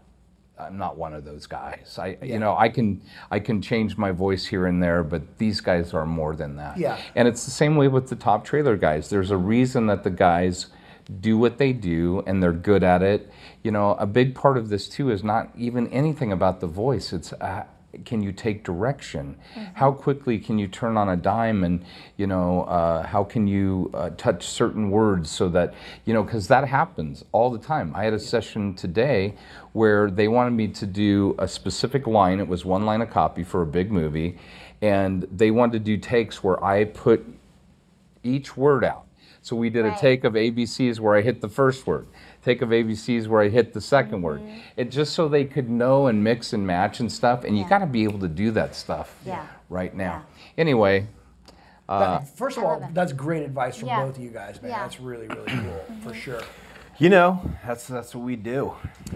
I'm 0.60 0.78
not 0.78 0.98
one 0.98 1.14
of 1.14 1.24
those 1.24 1.48
guys. 1.48 1.98
I, 1.98 2.18
you 2.22 2.38
know, 2.38 2.56
I 2.58 2.68
can 2.68 3.02
I 3.32 3.40
can 3.40 3.62
change 3.62 3.98
my 3.98 4.12
voice 4.12 4.46
here 4.46 4.66
and 4.66 4.84
there, 4.84 5.04
but 5.04 5.38
these 5.38 5.62
guys 5.62 5.94
are 5.94 6.06
more 6.06 6.36
than 6.36 6.58
that. 6.58 6.78
Yeah. 6.78 7.00
And 7.16 7.30
it's 7.30 7.46
the 7.46 7.52
same 7.52 7.78
way 7.78 7.88
with 7.88 8.10
the 8.10 8.18
top 8.18 8.44
trailer 8.44 8.76
guys. 8.76 9.10
There's 9.10 9.32
a 9.32 9.38
reason 9.38 9.88
that 9.88 10.04
the 10.04 10.10
guys 10.10 10.68
do 11.20 11.38
what 11.38 11.58
they 11.58 11.74
do 11.74 12.24
and 12.28 12.42
they're 12.42 12.52
good 12.52 12.84
at 12.84 13.02
it. 13.02 13.32
You 13.64 13.72
know, 13.72 13.92
a 14.00 14.06
big 14.06 14.36
part 14.36 14.58
of 14.58 14.70
this 14.70 14.88
too 14.88 15.10
is 15.10 15.24
not 15.24 15.50
even 15.58 15.88
anything 15.90 16.32
about 16.32 16.60
the 16.60 16.68
voice. 16.68 17.14
It's 17.14 17.34
uh, 17.34 17.64
can 18.06 18.22
you 18.22 18.32
take 18.32 18.64
direction? 18.64 19.36
How 19.74 19.92
quickly 19.92 20.38
can 20.38 20.60
you 20.60 20.68
turn 20.68 20.98
on 20.98 21.10
a 21.10 21.16
dime 21.16 21.64
and, 21.64 21.84
you 22.18 22.28
know, 22.28 22.64
uh, 22.64 23.06
how 23.06 23.24
can 23.24 23.48
you 23.48 23.90
uh, 23.94 24.12
touch 24.12 24.46
certain 24.46 24.92
words 24.92 25.30
so 25.30 25.50
that, 25.50 25.74
you 26.06 26.14
know, 26.14 26.24
because 26.24 26.48
that 26.50 26.68
happens 26.68 27.26
all 27.32 27.50
the 27.50 27.58
time. 27.58 27.92
I 27.96 28.04
had 28.04 28.14
a 28.14 28.20
session 28.20 28.76
today 28.76 29.36
where 29.74 30.12
they 30.12 30.28
wanted 30.28 30.52
me 30.52 30.68
to 30.68 30.86
do 30.86 31.36
a 31.40 31.48
specific 31.48 32.06
line. 32.06 32.40
It 32.40 32.48
was 32.48 32.64
one 32.64 32.86
line 32.86 33.02
of 33.02 33.10
copy 33.10 33.44
for 33.44 33.62
a 33.62 33.68
big 33.68 33.92
movie. 33.92 34.38
And 34.82 35.28
they 35.32 35.52
wanted 35.52 35.74
to 35.74 35.80
do 35.80 35.98
takes 35.98 36.44
where 36.44 36.64
I 36.64 36.86
put 36.86 37.26
each 38.24 38.56
word 38.56 38.84
out. 38.84 39.06
So 39.42 39.56
we 39.56 39.70
did 39.70 39.86
a 39.86 39.96
take 39.98 40.24
of 40.26 40.34
ABCs 40.34 41.00
where 41.00 41.16
I 41.16 41.22
hit 41.22 41.40
the 41.42 41.48
first 41.50 41.88
word, 41.88 42.08
take 42.44 42.62
of 42.62 42.70
ABCs 42.70 43.28
where 43.28 43.42
I 43.42 43.48
hit 43.50 43.74
the 43.74 43.80
2nd 43.80 44.22
word. 44.22 44.42
Mm-hmm. 44.42 44.58
It 44.78 44.92
just 44.92 45.14
so 45.14 45.28
they 45.28 45.46
could 45.46 45.70
know 45.70 46.08
and 46.08 46.24
mix 46.24 46.52
and 46.54 46.68
match 46.68 47.00
and 47.00 47.12
stuff. 47.12 47.44
And 47.46 47.58
you 47.58 47.68
got 47.68 47.80
to 47.80 47.86
be 47.86 48.04
able 48.04 48.20
to 48.20 48.28
do 48.28 48.52
that 48.52 48.76
stuff 48.76 49.18
Yeah. 49.26 49.46
right 49.70 49.96
now. 49.96 50.26
Anyway, 50.58 51.08
That- 51.88 52.28
first 52.38 52.58
of 52.58 52.64
all, 52.66 52.88
that's 52.94 53.14
great 53.14 53.44
advice 53.44 53.78
from 53.78 53.88
Yeah. 53.88 54.06
both 54.06 54.18
of 54.18 54.24
you 54.24 54.30
guys, 54.30 54.62
man. 54.62 54.72
Yeah. 54.72 54.80
That's 54.84 55.00
really, 55.00 55.28
really 55.28 55.48
cool, 55.48 55.86
for 56.02 56.14
sure. 56.14 56.42
You 57.00 57.10
know, 57.10 57.42
that's 57.66 57.88
that's 57.88 58.14
what 58.14 58.26
we 58.26 58.36
do. 58.36 58.74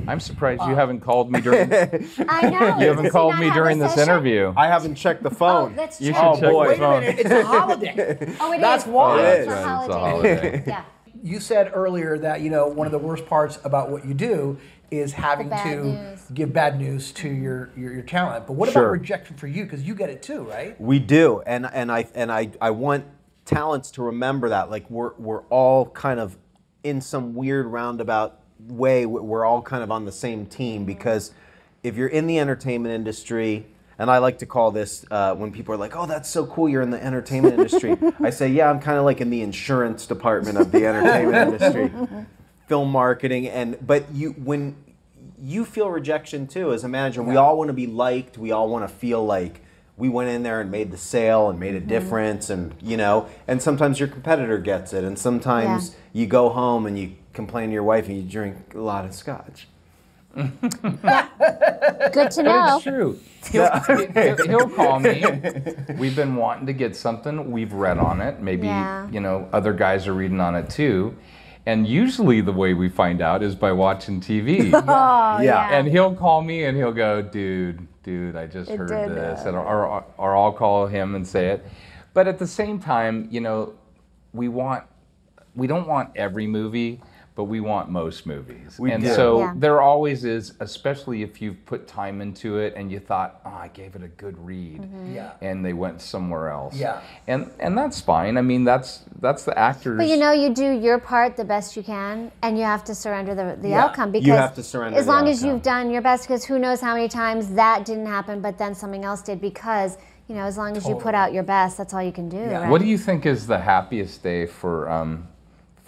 I'm 0.07 0.21
surprised 0.21 0.61
you 0.63 0.73
haven't 0.75 1.01
called 1.01 1.29
me 1.29 1.41
during 1.41 1.71
I 2.29 2.49
know. 2.49 2.79
You 2.79 2.87
haven't 2.87 3.09
called 3.11 3.37
me 3.37 3.49
during 3.51 3.77
this 3.77 3.97
interview. 3.97 4.53
I 4.55 4.67
haven't 4.67 4.95
checked 4.95 5.21
the 5.21 5.29
Oh, 5.29 5.33
phone. 5.33 5.75
that's 5.75 5.99
You 5.99 6.13
true. 6.13 6.21
should 6.21 6.27
Oh, 6.29 6.33
check 6.35 6.51
boy. 6.51 6.63
the 6.63 6.69
Wait 6.69 6.75
a 6.75 6.79
phone. 6.79 6.99
minute, 7.01 7.19
it's 7.19 7.29
a 7.31 7.43
holiday. 7.45 8.35
Oh, 8.39 8.53
it 8.53 8.61
That's 8.61 8.83
is. 8.85 8.89
why. 8.89 9.21
It's 9.21 9.47
It 9.47 9.49
a. 9.49 9.51
It's 9.51 9.53
a 9.53 9.67
holiday. 9.67 9.99
holiday. 9.99 10.63
Yeah. 10.67 10.83
you 11.21 11.39
said 11.41 11.71
earlier 11.73 12.17
that 12.19 12.39
you 12.41 12.49
know 12.49 12.67
one 12.67 12.87
of 12.87 12.91
the 12.93 12.99
worst 12.99 13.25
parts 13.25 13.59
about 13.65 13.89
what 13.89 14.05
you 14.05 14.13
do 14.13 14.57
is 14.89 15.11
having 15.13 15.49
bad 15.49 15.63
to 15.63 15.83
news. 15.83 16.21
give 16.33 16.53
bad 16.53 16.79
news 16.79 17.11
to 17.13 17.27
your, 17.29 17.69
your 17.75 17.91
your 17.93 18.01
talent. 18.03 18.47
But 18.47 18.53
what 18.53 18.71
Sure. 18.71 18.83
about 18.83 18.91
rejection 18.91 19.35
for 19.35 19.47
you? 19.47 19.63
Because 19.65 19.83
you 19.83 19.93
get 19.93 20.09
it 20.09 20.23
too, 20.23 20.43
right? 20.43 20.79
We 20.79 20.99
do, 20.99 21.41
and 21.45 21.65
and 21.73 21.91
I 21.91 22.07
and 22.15 22.31
I 22.31 22.51
I 22.61 22.69
want 22.71 23.03
talents 23.43 23.91
to 23.91 24.03
remember 24.03 24.47
that. 24.49 24.69
Like 24.71 24.89
we're 24.89 25.13
we're 25.17 25.41
all 25.49 25.87
kind 25.87 26.19
of 26.21 26.37
in 26.83 27.01
some 27.01 27.33
weird 27.33 27.65
roundabout 27.67 28.39
way. 28.67 29.05
we- 29.05 29.21
We're 29.21 29.45
all 29.45 29.61
kind 29.61 29.83
of 29.83 29.91
on 29.91 30.05
the 30.05 30.11
same 30.11 30.45
team 30.45 30.85
because 30.85 31.31
if 31.81 31.95
you're 31.95 32.07
in 32.07 32.27
the 32.27 32.39
entertainment 32.39 32.93
industry. 32.93 33.65
And 33.99 34.09
I 34.09 34.17
like 34.17 34.39
to 34.39 34.47
call 34.47 34.71
this 34.71 35.05
uh, 35.11 35.35
when 35.35 35.51
people 35.51 35.75
are 35.75 35.77
like, 35.77 35.95
"Oh, 35.95 36.07
that's 36.07 36.27
so 36.27 36.47
cool! 36.47 36.67
You're 36.67 36.81
in 36.81 36.89
the 36.89 37.01
entertainment 37.01 37.53
industry." 37.53 37.95
I 38.19 38.31
say, 38.31 38.47
"Yeah, 38.47 38.67
I'm 38.71 38.79
kind 38.79 38.97
of 38.97 39.05
like 39.05 39.21
in 39.21 39.29
the 39.29 39.43
insurance 39.43 40.07
department 40.07 40.57
of 40.57 40.71
the 40.71 40.87
entertainment 40.87 41.53
industry, 41.61 41.91
film 42.67 42.89
marketing." 42.91 43.47
And 43.47 43.77
but 43.85 44.11
you 44.11 44.31
when 44.31 44.75
you 45.39 45.63
feel 45.63 45.91
rejection 45.91 46.47
too 46.47 46.73
as 46.73 46.83
a 46.83 46.87
manager. 46.89 47.21
We 47.21 47.35
all 47.35 47.55
want 47.55 47.67
to 47.67 47.73
be 47.73 47.85
liked. 47.85 48.35
We 48.35 48.51
all 48.51 48.67
want 48.67 48.83
to 48.89 48.93
feel 48.93 49.23
like 49.23 49.61
we 49.97 50.09
went 50.09 50.29
in 50.29 50.43
there 50.43 50.59
and 50.61 50.71
made 50.71 50.91
the 50.91 50.97
sale 50.97 51.49
and 51.49 51.59
made 51.59 51.75
a 51.75 51.79
mm-hmm. 51.79 51.89
difference 51.89 52.49
and 52.49 52.73
you 52.81 52.97
know 52.97 53.27
and 53.47 53.61
sometimes 53.61 53.99
your 53.99 54.07
competitor 54.09 54.57
gets 54.57 54.93
it 54.93 55.03
and 55.03 55.17
sometimes 55.17 55.89
Yeah. 55.89 56.21
you 56.21 56.27
go 56.27 56.49
home 56.49 56.85
and 56.85 56.97
you 56.97 57.13
complain 57.33 57.69
to 57.69 57.73
your 57.73 57.83
wife 57.83 58.07
and 58.07 58.17
you 58.17 58.23
drink 58.23 58.73
a 58.73 58.79
lot 58.79 59.05
of 59.05 59.13
scotch 59.13 59.67
Good 60.35 60.49
to 62.31 62.43
know. 62.43 62.75
it's 62.75 62.83
true. 62.83 63.19
He'll, 63.51 63.69
he'll- 63.81 64.47
he'll 64.47 64.69
call 64.69 64.99
me. 64.99 65.23
We've 65.97 66.15
been 66.15 66.35
wanting 66.35 66.65
to 66.67 66.73
get 66.73 66.95
something. 66.95 67.51
We've 67.51 67.73
read 67.73 67.99
on 67.99 68.19
it. 68.21 68.39
Maybe 68.39 68.65
Yeah. 68.65 69.07
you 69.11 69.19
know 69.19 69.47
other 69.53 69.73
guys 69.73 70.07
are 70.07 70.13
reading 70.13 70.39
on 70.39 70.55
it 70.55 70.69
too. 70.71 71.15
And 71.65 71.87
usually 71.87 72.41
the 72.41 72.51
way 72.51 72.73
we 72.73 72.89
find 72.89 73.21
out 73.21 73.43
is 73.43 73.53
by 73.55 73.71
watching 73.73 74.19
TV. 74.21 74.71
Oh, 74.87 75.41
Yeah. 75.41 75.69
And 75.71 75.87
he'll 75.87 76.15
call 76.15 76.41
me 76.41 76.63
and 76.65 76.75
he'll 76.75 76.93
go, 76.93 77.21
dude, 77.21 77.87
dude, 78.03 78.35
I 78.35 78.45
just 78.47 78.69
It 78.69 78.77
heard 78.77 78.87
did, 78.89 79.11
this. 79.17 79.41
uh, 79.41 79.47
And, 79.49 79.57
or, 79.57 79.85
or, 79.85 80.05
or 80.17 80.35
I'll 80.37 80.51
call 80.53 80.87
him 80.87 81.15
and 81.15 81.25
say 81.27 81.47
it. 81.47 81.65
But 82.13 82.27
at 82.27 82.37
the 82.37 82.47
same 82.47 82.79
time, 82.79 83.27
you 83.31 83.41
know, 83.41 83.73
we 84.33 84.47
want, 84.49 84.83
we 85.55 85.67
don't 85.67 85.87
want 85.87 86.09
every 86.15 86.45
movie, 86.47 87.01
but 87.35 87.45
we 87.45 87.59
want 87.59 87.89
most 87.89 88.27
movies. 88.27 88.77
We 88.79 88.91
and 88.91 89.03
do. 89.03 89.13
so 89.13 89.39
Yeah. 89.39 89.53
there 89.55 89.81
always 89.81 90.23
is, 90.23 90.53
especially 90.59 91.23
if 91.23 91.41
you've 91.41 91.65
put 91.65 91.87
time 91.87 92.21
into 92.21 92.57
it 92.57 92.75
and 92.75 92.91
you 92.91 92.99
thought, 92.99 93.41
oh, 93.43 93.49
I 93.49 93.69
gave 93.69 93.95
it 93.95 94.03
a 94.03 94.07
good 94.07 94.37
read. 94.37 94.81
Mm-hmm. 94.81 95.15
Yeah. 95.15 95.31
And 95.41 95.65
they 95.65 95.73
went 95.73 96.01
somewhere 96.01 96.49
else. 96.49 96.75
Yeah. 96.75 97.01
And 97.27 97.49
and 97.59 97.75
that's 97.75 97.99
fine. 97.99 98.37
I 98.37 98.41
mean, 98.41 98.63
that's 98.63 99.03
that's 99.19 99.45
the 99.45 99.57
actors. 99.57 99.97
But 99.97 100.07
you 100.07 100.17
know, 100.17 100.31
you 100.31 100.53
do 100.53 100.71
your 100.71 100.99
part 100.99 101.35
the 101.35 101.45
best 101.45 101.75
you 101.75 101.81
can, 101.81 102.31
and 102.43 102.57
you 102.57 102.63
have 102.63 102.83
to 102.85 102.93
surrender 102.93 103.33
the, 103.33 103.57
the 103.59 103.69
Yeah. 103.69 103.85
outcome 103.85 104.13
You 104.13 104.33
have 104.33 104.55
to 104.55 104.63
surrender 104.63 104.99
as 104.99 105.07
long 105.07 105.27
as 105.27 105.43
you've 105.43 105.63
done 105.63 105.89
your 105.89 106.03
best. 106.03 106.27
Because 106.27 106.45
who 106.45 106.59
knows 106.59 106.81
how 106.81 106.93
many 106.93 107.07
times 107.07 107.53
that 107.53 107.83
didn't 107.85 108.05
happen, 108.05 108.41
but 108.41 108.57
then 108.59 108.75
something 108.75 109.03
else 109.03 109.21
did. 109.23 109.41
Because 109.41 109.97
you 110.27 110.35
know, 110.35 110.43
as 110.43 110.57
long 110.57 110.77
as 110.77 110.87
you 110.87 110.95
put 110.95 111.15
out 111.15 111.33
your 111.33 111.43
best, 111.43 111.77
that's 111.77 111.93
all 111.93 112.01
you 112.01 112.11
can 112.11 112.29
do. 112.29 112.37
Yeah. 112.37 112.61
Right? 112.61 112.69
What 112.69 112.79
do 112.79 112.87
you 112.87 112.97
think 112.97 113.25
is 113.25 113.45
the 113.45 113.59
happiest 113.59 114.23
day 114.23 114.45
for 114.45 114.89
um, 114.89 115.27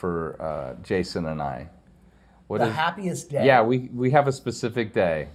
for 0.05 0.39
uh, 0.39 0.75
Jason 0.83 1.25
and 1.25 1.41
I? 1.41 1.67
What 2.47 2.59
The 2.61 2.67
is- 2.67 2.75
happiest 2.75 3.29
day. 3.31 3.43
Yeah, 3.45 3.63
we, 3.63 3.89
we 3.91 4.11
have 4.11 4.27
a 4.27 4.31
specific 4.31 4.93
day. 4.93 5.29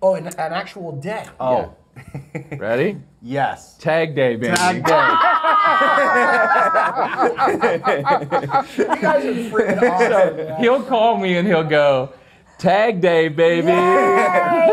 Oh, 0.00 0.14
an, 0.14 0.26
an 0.26 0.52
actual 0.52 0.92
day. 0.92 1.26
oh 1.40 1.74
Ready? 2.58 2.98
yes 3.22 3.76
Tag 3.78 4.14
day, 4.14 4.36
baby. 4.36 4.54
Tag 4.56 4.84
day. 4.84 4.92
You 8.78 8.84
guys 9.00 9.24
are 9.24 9.34
freaking 9.50 9.82
awesome. 9.90 10.36
man. 10.36 10.60
He'll 10.60 10.82
call 10.82 11.16
me 11.18 11.36
and 11.38 11.46
he'll 11.48 11.64
go, 11.64 12.12
Tag 12.58 13.00
day, 13.02 13.28
baby. 13.28 13.66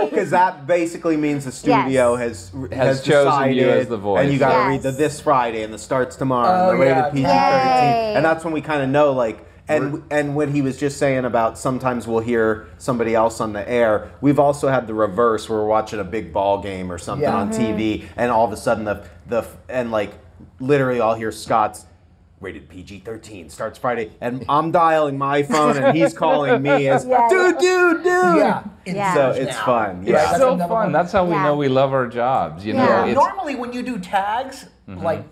Because 0.10 0.30
that 0.32 0.68
basically 0.68 1.18
means 1.18 1.46
the 1.46 1.52
studio 1.52 2.16
has 2.16 2.52
has, 2.72 3.04
chosen 3.04 3.54
you 3.54 3.70
as 3.70 3.88
the 3.88 3.98
voice. 3.98 4.24
and 4.24 4.34
you 4.34 4.40
got 4.40 4.64
to 4.64 4.70
read 4.70 4.82
the 4.82 4.92
this 4.92 5.20
Friday 5.20 5.64
and 5.64 5.74
the 5.74 5.78
starts 5.78 6.16
tomorrow 6.16 6.50
Oh, 6.50 6.72
and 6.72 6.80
the 6.80 6.86
oh, 6.86 6.88
yeah. 6.88 7.00
rated 7.00 7.14
PG 7.14 7.24
Yay. 7.24 7.30
thirteen, 7.30 8.18
and 8.18 8.26
that's 8.26 8.44
when 8.44 8.54
we 8.54 8.62
kind 8.62 8.82
of 8.82 8.90
know 8.90 9.12
like. 9.14 9.48
And, 9.66 10.04
and 10.12 10.36
what 10.36 10.50
he 10.50 10.62
was 10.62 10.78
just 10.78 10.98
saying 10.98 11.24
about 11.24 11.58
sometimes 11.58 12.06
we'll 12.06 12.20
hear 12.20 12.68
somebody 12.78 13.16
else 13.16 13.40
on 13.40 13.54
the 13.54 13.68
air. 13.68 14.12
We've 14.20 14.38
also 14.38 14.68
had 14.68 14.88
the 14.88 14.94
reverse 14.94 15.48
where 15.48 15.58
we're 15.60 15.68
watching 15.68 16.02
a 16.02 16.04
big 16.04 16.34
ball 16.34 16.62
game 16.62 16.92
or 16.92 16.98
something 16.98 17.24
Yeah. 17.24 17.38
on 17.38 17.50
mm-hmm. 17.50 17.78
TV, 17.80 18.06
and 18.18 18.30
all 18.30 18.46
of 18.46 18.52
a 18.52 18.58
sudden 18.58 18.84
the 18.84 19.08
the 19.26 19.48
and 19.70 19.90
like 19.90 20.12
literally 20.60 21.00
I'll 21.00 21.16
hear 21.16 21.32
Scott's 21.32 21.86
rated 22.44 22.68
PG 22.70 23.00
thirteen 23.00 23.50
starts 23.50 23.80
Friday, 23.80 24.12
and 24.22 24.46
I'm 24.50 24.72
dialing 24.72 25.18
my 25.18 25.42
phone 25.44 25.78
and 25.78 25.96
he's 25.98 26.14
calling 26.14 26.62
me 26.62 26.88
as 26.90 27.06
Yeah. 27.14 27.28
dude, 27.30 27.58
dude, 27.58 27.98
dude. 27.98 28.06
Yeah. 28.06 28.64
Yeah. 28.86 29.14
So 29.14 29.30
It's 29.32 29.40
it's 29.40 29.58
now. 29.58 29.66
fun. 29.66 30.04
Yeah, 30.06 30.12
Yeah. 30.14 30.26
that's 30.26 30.38
so 30.38 30.58
fun. 30.58 30.70
one. 30.70 30.92
That's 30.92 31.12
how 31.12 31.26
we 31.26 31.32
Yeah. 31.32 31.44
know 31.44 31.56
we 31.56 31.70
love 31.70 31.94
our 31.94 32.08
jobs. 32.08 32.66
You 32.66 32.74
know, 32.74 33.06
Yeah. 33.06 33.14
Normally, 33.14 33.56
when 33.56 33.72
you 33.74 33.82
do 33.82 33.98
tags, 33.98 34.66
mm-hmm. 34.88 35.02
like 35.02 35.24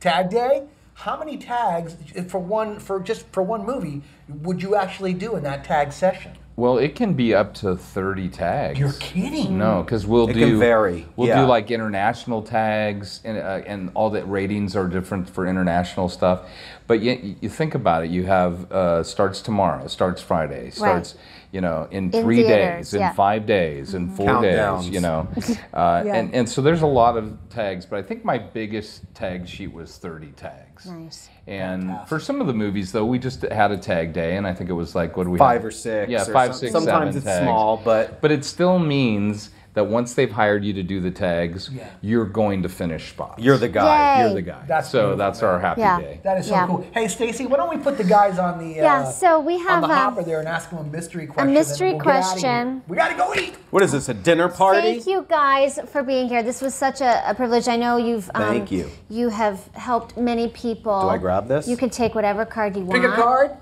tag 0.00 0.28
day, 0.30 0.64
how 0.98 1.16
many 1.16 1.36
tags 1.36 1.96
for 2.26 2.40
one 2.40 2.80
for 2.80 2.98
just 2.98 3.24
for 3.30 3.40
one 3.40 3.64
movie 3.64 4.02
would 4.28 4.60
you 4.60 4.74
actually 4.74 5.14
do 5.14 5.36
in 5.36 5.44
that 5.44 5.62
tag 5.62 5.92
session? 5.92 6.32
Well, 6.56 6.78
it 6.78 6.96
can 6.96 7.14
be 7.14 7.36
up 7.36 7.54
to 7.54 7.76
30 7.76 8.28
tags. 8.30 8.80
You're 8.80 8.92
kidding. 8.94 9.56
No, 9.58 9.84
because 9.84 10.08
we'll 10.08 10.28
It 10.28 10.32
do 10.32 10.40
can 10.40 10.58
vary, 10.58 11.06
We'll 11.14 11.28
yeah. 11.28 11.42
do 11.42 11.46
like 11.46 11.70
international 11.70 12.42
tags, 12.42 13.20
and 13.22 13.38
uh, 13.38 13.62
and 13.64 13.92
all 13.94 14.10
the 14.10 14.24
ratings 14.24 14.74
are 14.74 14.88
different 14.88 15.30
for 15.30 15.46
international 15.46 16.08
stuff. 16.08 16.50
But 16.88 17.00
you, 17.00 17.36
you 17.40 17.48
think 17.48 17.76
about 17.76 18.02
it. 18.04 18.10
You 18.10 18.24
have 18.24 18.72
uh, 18.72 19.04
starts 19.04 19.40
tomorrow, 19.40 19.86
starts 19.86 20.20
Friday, 20.20 20.70
starts 20.70 21.14
you 21.52 21.60
know 21.60 21.88
in, 21.90 22.10
In 22.10 22.22
three 22.22 22.42
theaters, 22.42 22.90
days, 22.90 23.00
in 23.00 23.12
five 23.14 23.46
days, 23.46 23.94
in 23.94 24.10
four 24.10 24.26
Countdowns. 24.26 24.80
days. 24.82 24.90
You 24.90 25.00
know, 25.00 25.28
uh, 25.74 26.02
Yeah. 26.06 26.14
and 26.16 26.34
and 26.34 26.48
so 26.48 26.60
there's 26.62 26.82
a 26.82 26.86
lot 26.86 27.16
of 27.16 27.36
tags. 27.48 27.86
But 27.86 27.98
I 27.98 28.02
think 28.02 28.24
my 28.24 28.38
biggest 28.38 29.02
tag 29.14 29.48
sheet 29.48 29.72
was 29.72 29.96
30 29.98 30.28
tags. 30.32 30.86
Nice. 30.86 31.28
And 31.46 31.90
for 32.06 32.20
some 32.20 32.40
of 32.42 32.46
the 32.46 32.52
movies, 32.52 32.92
though, 32.92 33.06
we 33.06 33.18
just 33.18 33.42
had 33.42 33.70
a 33.72 33.78
tag 33.78 34.12
day, 34.12 34.36
and 34.36 34.46
I 34.46 34.52
think 34.52 34.68
it 34.68 34.74
was 34.74 34.94
like 34.94 35.16
what 35.16 35.24
do 35.24 35.30
we 35.30 35.38
Five 35.38 35.62
have? 35.62 35.64
or 35.64 35.70
six. 35.70 36.10
Yeah, 36.10 36.22
or 36.22 36.32
five, 36.32 36.50
some- 36.50 36.58
six, 36.60 36.72
Sometimes 36.72 37.14
seven 37.14 37.16
it's 37.16 37.24
tags. 37.24 37.42
small, 37.44 37.78
but 37.82 38.20
But 38.20 38.30
it 38.32 38.44
still 38.44 38.78
means 38.78 39.50
that 39.78 39.84
once 39.84 40.14
they've 40.14 40.32
hired 40.32 40.64
you 40.64 40.72
to 40.72 40.82
do 40.82 41.00
the 41.00 41.10
tags, 41.10 41.70
Yeah. 41.72 41.86
you're 42.00 42.24
going 42.24 42.64
to 42.64 42.68
finish 42.68 43.10
spots. 43.10 43.40
you're 43.40 43.56
the 43.56 43.68
guy. 43.68 44.16
Yay. 44.18 44.24
You're 44.24 44.34
the 44.34 44.42
guy. 44.42 44.60
That's 44.66 44.90
so 44.90 44.98
beautiful, 44.98 45.18
that's 45.18 45.40
man. 45.40 45.50
our 45.52 45.58
happy 45.60 45.80
Yeah. 45.82 46.00
day. 46.00 46.20
That 46.24 46.38
is 46.38 46.46
so 46.48 46.54
Yeah. 46.54 46.66
cool. 46.66 46.84
Hey, 46.90 47.06
Stacy, 47.06 47.46
why 47.46 47.58
don't 47.58 47.70
we 47.70 47.76
put 47.76 47.96
the 47.96 48.02
guys 48.02 48.40
on 48.40 48.58
the 48.58 48.80
uh, 48.80 48.82
Yeah, 48.82 49.04
so 49.04 49.38
we 49.38 49.56
have 49.60 49.84
on 49.84 49.88
have, 49.88 49.88
the 49.90 49.94
um, 49.94 50.14
hopper 50.16 50.22
there 50.24 50.40
and 50.40 50.48
ask 50.48 50.70
them 50.70 50.80
a 50.80 50.82
mystery 50.82 51.28
question? 51.28 51.50
A 51.50 51.52
mystery 51.52 51.92
we'll 51.94 52.00
get 52.02 52.06
outta 52.08 52.22
here. 52.22 52.30
question. 52.32 52.82
We 52.88 52.96
gotta 52.96 53.14
go 53.14 53.32
eat. 53.36 53.54
What 53.70 53.84
is 53.84 53.92
this? 53.92 54.08
A 54.08 54.14
dinner 54.14 54.48
party? 54.48 54.80
Thank 54.80 55.06
you 55.06 55.24
guys 55.28 55.78
for 55.92 56.02
being 56.02 56.28
here. 56.28 56.42
This 56.42 56.60
was 56.60 56.74
such 56.74 57.00
a, 57.00 57.22
a 57.30 57.34
privilege. 57.36 57.68
I 57.68 57.76
know 57.76 57.98
you've 57.98 58.28
um, 58.34 58.42
Thank 58.42 58.72
you. 58.72 58.90
You 59.08 59.28
have 59.28 59.64
helped 59.74 60.16
many 60.16 60.48
people. 60.48 61.02
Do 61.02 61.08
I 61.08 61.18
grab 61.18 61.46
this? 61.46 61.68
You 61.68 61.76
can 61.76 61.88
take 61.90 62.16
whatever 62.16 62.44
card 62.44 62.74
you 62.76 62.82
want. 62.82 63.00
Pick 63.00 63.08
a 63.08 63.14
card. 63.14 63.52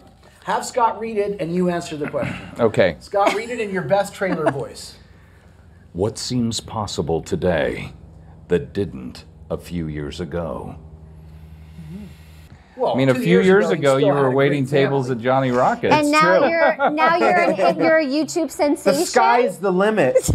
Have 0.44 0.64
Scott 0.64 1.00
read 1.00 1.18
it, 1.18 1.40
and 1.40 1.52
you 1.52 1.68
answer 1.70 1.96
the 1.96 2.08
question. 2.08 2.36
Okay. 2.60 2.94
Scott, 3.00 3.34
read 3.34 3.50
it 3.50 3.58
in 3.58 3.72
your 3.72 3.82
best 3.82 4.14
trailer 4.14 4.48
voice. 4.52 4.94
What 5.96 6.18
seems 6.18 6.60
possible 6.60 7.22
today 7.22 7.94
that 8.48 8.74
didn't 8.74 9.24
a 9.48 9.56
few 9.56 9.86
years 9.86 10.20
ago? 10.20 10.76
Well, 12.76 12.92
I 12.92 12.96
mean, 12.98 13.08
a 13.08 13.14
few 13.14 13.40
years 13.40 13.68
he 13.68 13.76
ago, 13.76 13.96
still 13.96 14.06
you 14.06 14.12
were 14.12 14.30
waiting 14.30 14.66
tables 14.66 15.06
family. 15.06 15.20
at 15.20 15.24
Johnny 15.24 15.50
Rockets. 15.52 15.94
And 15.94 16.10
now 16.10 16.40
true. 16.40 16.50
you're 16.50 16.90
now 16.90 17.16
you're 17.16 17.38
an, 17.38 17.78
you're 17.78 17.98
a 18.00 18.04
YouTube 18.04 18.50
sensation. 18.50 19.00
The 19.00 19.06
sky's 19.06 19.56
the 19.56 19.72
limit. 19.72 20.32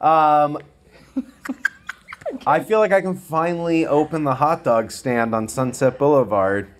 Um, 0.00 0.58
I 2.46 2.60
feel 2.60 2.78
like 2.78 2.92
I 2.92 3.00
can 3.00 3.16
finally 3.16 3.84
open 3.84 4.22
the 4.22 4.36
hot 4.36 4.62
dog 4.62 4.92
stand 4.92 5.34
on 5.34 5.48
Sunset 5.48 5.98
Boulevard. 5.98 6.72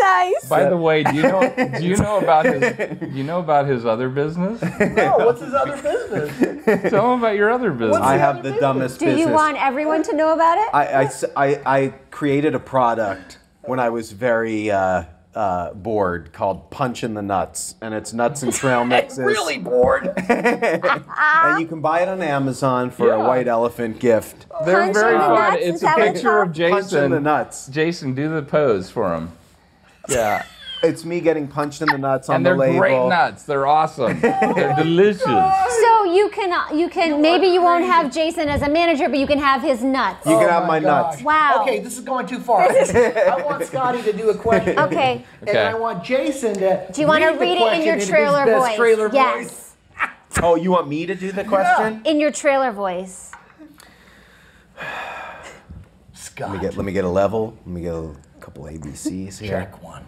Nice. 0.00 0.48
By 0.48 0.68
the 0.68 0.76
way, 0.76 1.02
do 1.02 1.14
you 1.14 1.22
know 1.22 1.54
do 1.78 1.84
you 1.84 1.96
know 1.96 2.18
about 2.18 2.44
his 2.46 2.98
do 3.00 3.06
you 3.12 3.24
know 3.24 3.40
about 3.40 3.66
his 3.66 3.84
other 3.86 4.08
business? 4.08 4.60
No, 4.62 5.16
what's 5.18 5.40
his 5.40 5.54
other 5.54 5.80
business? 5.80 6.90
Tell 6.90 7.12
him 7.14 7.20
about 7.20 7.36
your 7.36 7.50
other 7.50 7.70
business. 7.72 7.98
I 7.98 8.16
have 8.16 8.36
other 8.38 8.42
the 8.42 8.48
business? 8.54 8.60
dumbest 8.60 9.00
Do 9.00 9.06
business. 9.06 9.26
you 9.26 9.32
want 9.32 9.56
everyone 9.62 10.02
to 10.04 10.14
know 10.16 10.32
about 10.32 10.58
it? 10.58 10.68
I 10.74 11.10
I 11.36 11.60
I 11.66 11.88
created 12.10 12.54
a 12.54 12.60
product 12.60 13.38
when 13.62 13.78
I 13.80 13.90
was 13.90 14.12
very 14.12 14.70
uh, 14.70 15.04
uh, 15.34 15.72
bored 15.74 16.32
called 16.32 16.70
Punch 16.70 17.04
in 17.04 17.14
the 17.14 17.22
Nuts, 17.22 17.74
and 17.82 17.92
it's 17.94 18.12
nuts 18.12 18.42
and 18.42 18.52
trail 18.52 18.84
mixes. 18.94 19.18
really 19.18 19.58
bored. 19.58 20.12
And 20.30 21.60
you 21.60 21.66
can 21.66 21.80
buy 21.80 22.00
it 22.00 22.08
on 22.08 22.20
Amazon 22.22 22.90
for 22.90 23.12
a 23.12 23.18
white 23.20 23.46
elephant 23.48 24.00
gift. 24.00 24.46
They're 24.64 24.80
Punch 24.82 24.94
very 24.94 25.12
the 25.14 25.18
fun. 25.20 25.34
nuts? 25.34 25.56
It's 25.62 25.76
Is 25.76 25.82
a 25.82 25.84
that 25.86 25.98
it's 26.00 26.12
picture 26.14 26.42
of? 26.42 26.52
Jason. 26.52 26.80
Punch 26.80 26.92
in 26.92 27.10
the 27.12 27.20
nuts. 27.20 27.66
Jason, 27.68 28.14
do 28.14 28.28
the 28.34 28.42
pose 28.42 28.90
for 28.90 29.14
him. 29.14 29.32
Yeah. 30.08 30.44
It's 30.80 31.04
me 31.04 31.20
getting 31.20 31.48
punched 31.48 31.82
in 31.82 31.88
the 31.88 31.98
nuts 31.98 32.28
on 32.28 32.36
and 32.36 32.46
the 32.46 32.50
they're 32.50 32.56
label. 32.58 32.78
great 32.78 33.08
nuts. 33.08 33.42
They're 33.42 33.66
awesome. 33.66 34.20
they're 34.20 34.74
delicious. 34.76 35.22
so 35.24 36.04
you 36.04 36.30
can 36.32 36.52
uh, 36.52 36.72
you 36.72 36.88
can 36.88 37.20
maybe 37.20 37.48
you 37.48 37.60
won't 37.60 37.82
have 37.84 38.12
Jason 38.14 38.48
as 38.48 38.62
a 38.62 38.68
manager, 38.68 39.08
but 39.08 39.18
you 39.18 39.26
can 39.26 39.40
have 39.40 39.60
his 39.60 39.82
nuts. 39.82 40.24
You 40.24 40.38
can 40.38 40.44
Oh 40.44 40.48
have 40.48 40.68
my, 40.68 40.78
gosh. 40.78 41.14
nuts. 41.14 41.22
Wow. 41.24 41.62
Okay, 41.62 41.80
this 41.80 41.98
is 41.98 42.04
going 42.04 42.26
too 42.26 42.38
far. 42.38 42.60
I 42.70 43.42
want 43.44 43.64
Scotty 43.64 44.02
to 44.02 44.12
do 44.12 44.30
a 44.30 44.34
question. 44.36 44.78
Okay. 44.88 45.24
And 45.40 45.48
Okay. 45.48 45.66
I 45.66 45.74
want 45.74 46.04
Jason 46.04 46.54
to. 46.54 46.88
Do 46.92 47.00
you 47.00 47.08
want 47.08 47.24
to 47.24 47.32
the 47.32 47.38
read 47.40 47.54
it 47.56 47.56
in 47.56 47.58
question 47.60 47.84
your 47.84 47.96
his 47.96 48.08
trailer 48.08 48.44
best 48.46 48.66
voice? 48.68 48.76
Trailer 48.76 49.10
yes. 49.12 49.48
voice. 49.48 49.64
Oh, 50.44 50.54
you 50.54 50.70
want 50.70 50.86
me 50.86 51.06
to 51.06 51.14
do 51.16 51.32
the 51.32 51.42
question? 51.42 52.02
In 52.04 52.20
your 52.20 52.30
trailer 52.30 52.70
voice. 52.70 53.32
Scott. 56.12 56.50
Let 56.50 56.56
me 56.56 56.68
get 56.68 56.76
let 56.76 56.86
me 56.86 56.92
get 56.92 57.04
a 57.04 57.08
level. 57.08 57.56
Let 57.64 57.66
me 57.66 57.80
get 57.80 57.94
a 57.94 58.14
couple 58.48 58.64
ABCs 58.64 59.40
here. 59.40 59.50
check 59.50 59.82
one. 59.82 60.06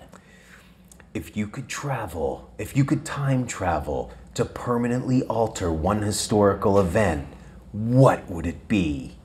If 1.12 1.36
you 1.36 1.46
could 1.46 1.68
travel, 1.68 2.50
if 2.56 2.74
you 2.74 2.86
could 2.86 3.04
time 3.04 3.46
travel 3.46 4.10
to 4.32 4.46
permanently 4.46 5.24
alter 5.24 5.70
one 5.70 6.00
historical 6.00 6.80
event, 6.80 7.26
what 7.72 8.26
would 8.30 8.46
it 8.46 8.66
be? 8.66 9.16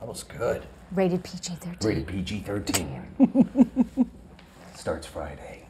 That 0.00 0.08
was 0.08 0.22
good. 0.22 0.64
Rated 0.92 1.24
PG-13. 1.24 1.82
Rated 1.82 2.06
PG-13. 2.06 4.06
Starts 4.74 5.06
Friday. 5.06 5.64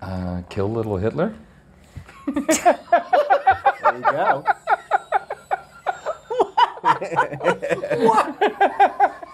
Uh, 0.00 0.42
kill 0.48 0.70
little 0.70 0.98
Hitler. 0.98 1.34
There 3.82 3.96
you 3.98 4.02
go. 4.02 4.44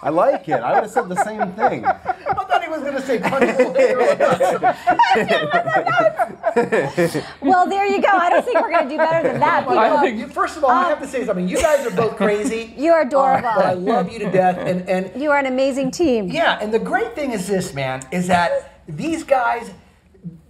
I 0.05 0.09
like 0.09 0.47
it. 0.49 0.53
I 0.61 0.73
would 0.73 0.83
have 0.83 0.91
said 0.91 1.07
the 1.09 1.23
same 1.23 1.51
thing. 1.53 1.85
I 1.85 1.93
thought 2.33 2.61
he 2.63 2.69
was 2.69 2.81
going 2.81 2.95
to 2.95 3.01
say 3.01 3.19
punch 3.19 3.43
a 3.43 3.57
little 3.57 3.73
bit. 3.73 3.97
Well, 7.41 7.67
there 7.69 7.85
you 7.85 8.01
go. 8.01 8.09
I 8.09 8.29
don't 8.29 8.43
think 8.43 8.59
we're 8.59 8.69
going 8.71 8.83
to 8.83 8.89
do 8.89 8.97
better 8.97 9.27
than 9.27 9.39
that. 9.39 9.67
I 9.67 10.01
think- 10.01 10.31
First 10.33 10.57
of 10.57 10.63
all, 10.63 10.71
I 10.71 10.89
have 10.89 10.99
to 11.01 11.07
say 11.07 11.25
something. 11.25 11.47
You 11.47 11.57
guys 11.57 11.85
are 11.85 11.91
both 11.95 12.15
crazy. 12.17 12.73
You 12.83 12.91
are 12.91 13.01
adorable. 13.03 13.47
Uh, 13.47 13.55
but 13.55 13.65
I 13.65 13.73
love 13.73 14.11
you 14.11 14.19
to 14.19 14.29
death. 14.31 14.57
And, 14.57 14.87
and 14.89 15.21
You 15.21 15.31
are 15.31 15.37
an 15.37 15.45
amazing 15.45 15.91
team. 15.91 16.27
yeah, 16.27 16.57
and 16.61 16.73
the 16.73 16.79
great 16.79 17.15
thing 17.15 17.31
is 17.31 17.47
this, 17.47 17.73
man, 17.73 18.01
is 18.11 18.27
that 18.27 18.81
these 18.87 19.23
guys 19.23 19.71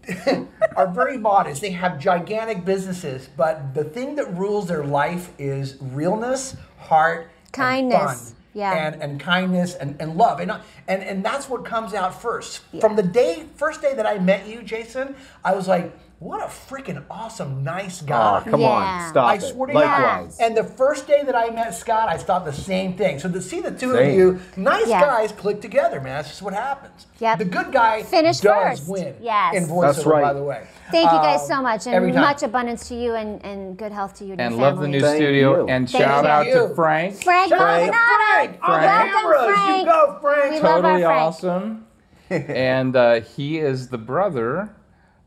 are 0.76 0.88
very 0.92 1.18
modest. 1.18 1.62
They 1.62 1.72
have 1.72 2.00
gigantic 2.00 2.66
businesses, 2.66 3.30
but 3.38 3.74
the 3.74 3.84
thing 3.84 4.16
that 4.16 4.34
rules 4.36 4.68
their 4.68 4.84
life 4.84 5.32
is 5.38 5.78
realness, 5.82 6.56
heart, 6.84 7.32
Kindness. 7.52 8.30
and. 8.30 8.36
Yeah. 8.56 8.88
And, 8.88 9.02
and 9.02 9.20
kindness 9.20 9.74
and, 9.74 10.00
and 10.00 10.16
love. 10.16 10.40
And, 10.40 10.52
and 10.88 11.02
and 11.02 11.26
that's 11.26 11.50
what 11.50 11.66
comes 11.66 11.96
out 11.96 12.22
first. 12.22 12.62
From 12.80 12.96
the 12.96 13.02
day 13.02 13.46
first 13.56 13.82
day 13.82 13.96
that 13.96 14.06
I 14.06 14.20
met 14.20 14.48
you, 14.48 14.62
Jason, 14.62 15.16
I 15.44 15.56
was 15.56 15.68
like, 15.68 15.92
what 16.24 16.42
a 16.42 16.46
freaking 16.46 17.04
awesome, 17.10 17.64
nice 17.64 18.02
guy. 18.02 18.42
Oh, 18.46 18.50
come 18.50 18.62
Yeah. 18.62 18.68
on. 18.70 19.10
Stop 19.10 19.30
I 19.30 19.36
it. 19.36 19.42
swear 19.42 19.68
to 19.68 19.74
Likewise. 19.74 20.38
God. 20.38 20.46
And 20.46 20.56
the 20.58 20.64
first 20.64 21.06
day 21.06 21.22
that 21.24 21.36
I 21.36 21.50
met 21.50 21.76
Scott, 21.76 22.08
I 22.08 22.18
thought 22.18 22.46
the 22.46 22.54
same 22.54 22.94
thing. 22.94 23.20
So 23.20 23.30
to 23.30 23.42
see 23.42 23.60
the 23.60 23.72
two 23.72 23.96
of 23.98 24.08
you, 24.14 24.40
nice 24.56 24.88
Yeah. 24.88 25.02
guys, 25.02 25.32
click 25.34 25.60
together, 25.62 26.00
man. 26.00 26.16
That's 26.18 26.30
just 26.30 26.42
what 26.42 26.54
happens. 26.54 27.08
Yep. 27.20 27.40
The 27.40 27.46
good 27.46 27.72
guy 27.72 28.04
Finish 28.04 28.40
does 28.40 28.80
first. 28.80 28.90
win. 28.90 29.16
Yes. 29.22 29.56
In 29.56 29.66
voiceover, 29.66 29.82
That's 29.96 30.06
right. 30.06 30.22
by 30.22 30.34
the 30.34 30.44
way. 30.44 30.62
Thank 30.92 31.12
you 31.12 31.18
guys 31.18 31.42
Um, 31.42 31.48
so 31.48 31.62
much, 31.62 31.88
and 31.88 32.16
much 32.16 32.44
abundance 32.44 32.88
to 32.90 32.96
you, 32.96 33.16
and, 33.16 33.44
and 33.46 33.76
good 33.78 33.92
health 33.92 34.14
to 34.20 34.26
you 34.26 34.34
and, 34.34 34.42
And 34.42 34.56
your 34.56 34.62
love 34.62 34.80
the 34.80 34.88
new 34.88 35.02
Thank 35.02 35.16
studio. 35.18 35.64
you. 35.64 35.68
And 35.68 35.90
Thank 35.90 36.04
shout 36.04 36.26
out 36.26 36.44
to 36.46 36.74
Frank. 36.76 37.16
Frank 37.22 37.50
Frank. 37.50 37.92
Maldonado. 37.92 38.58
On 38.64 38.82
the 38.82 38.88
Welcome, 38.88 39.12
cameras. 39.12 39.48
You 39.48 39.56
Frank. 39.66 39.88
go, 39.88 40.18
Frank. 40.22 40.52
We 40.54 40.60
love 40.60 40.64
our 40.64 40.82
Totally 40.82 41.04
Frank. 41.04 41.22
awesome. 41.22 41.86
and 42.30 42.96
uh, 42.96 43.20
he 43.22 43.60
is 43.60 43.90
the 43.90 43.98
brother 43.98 44.70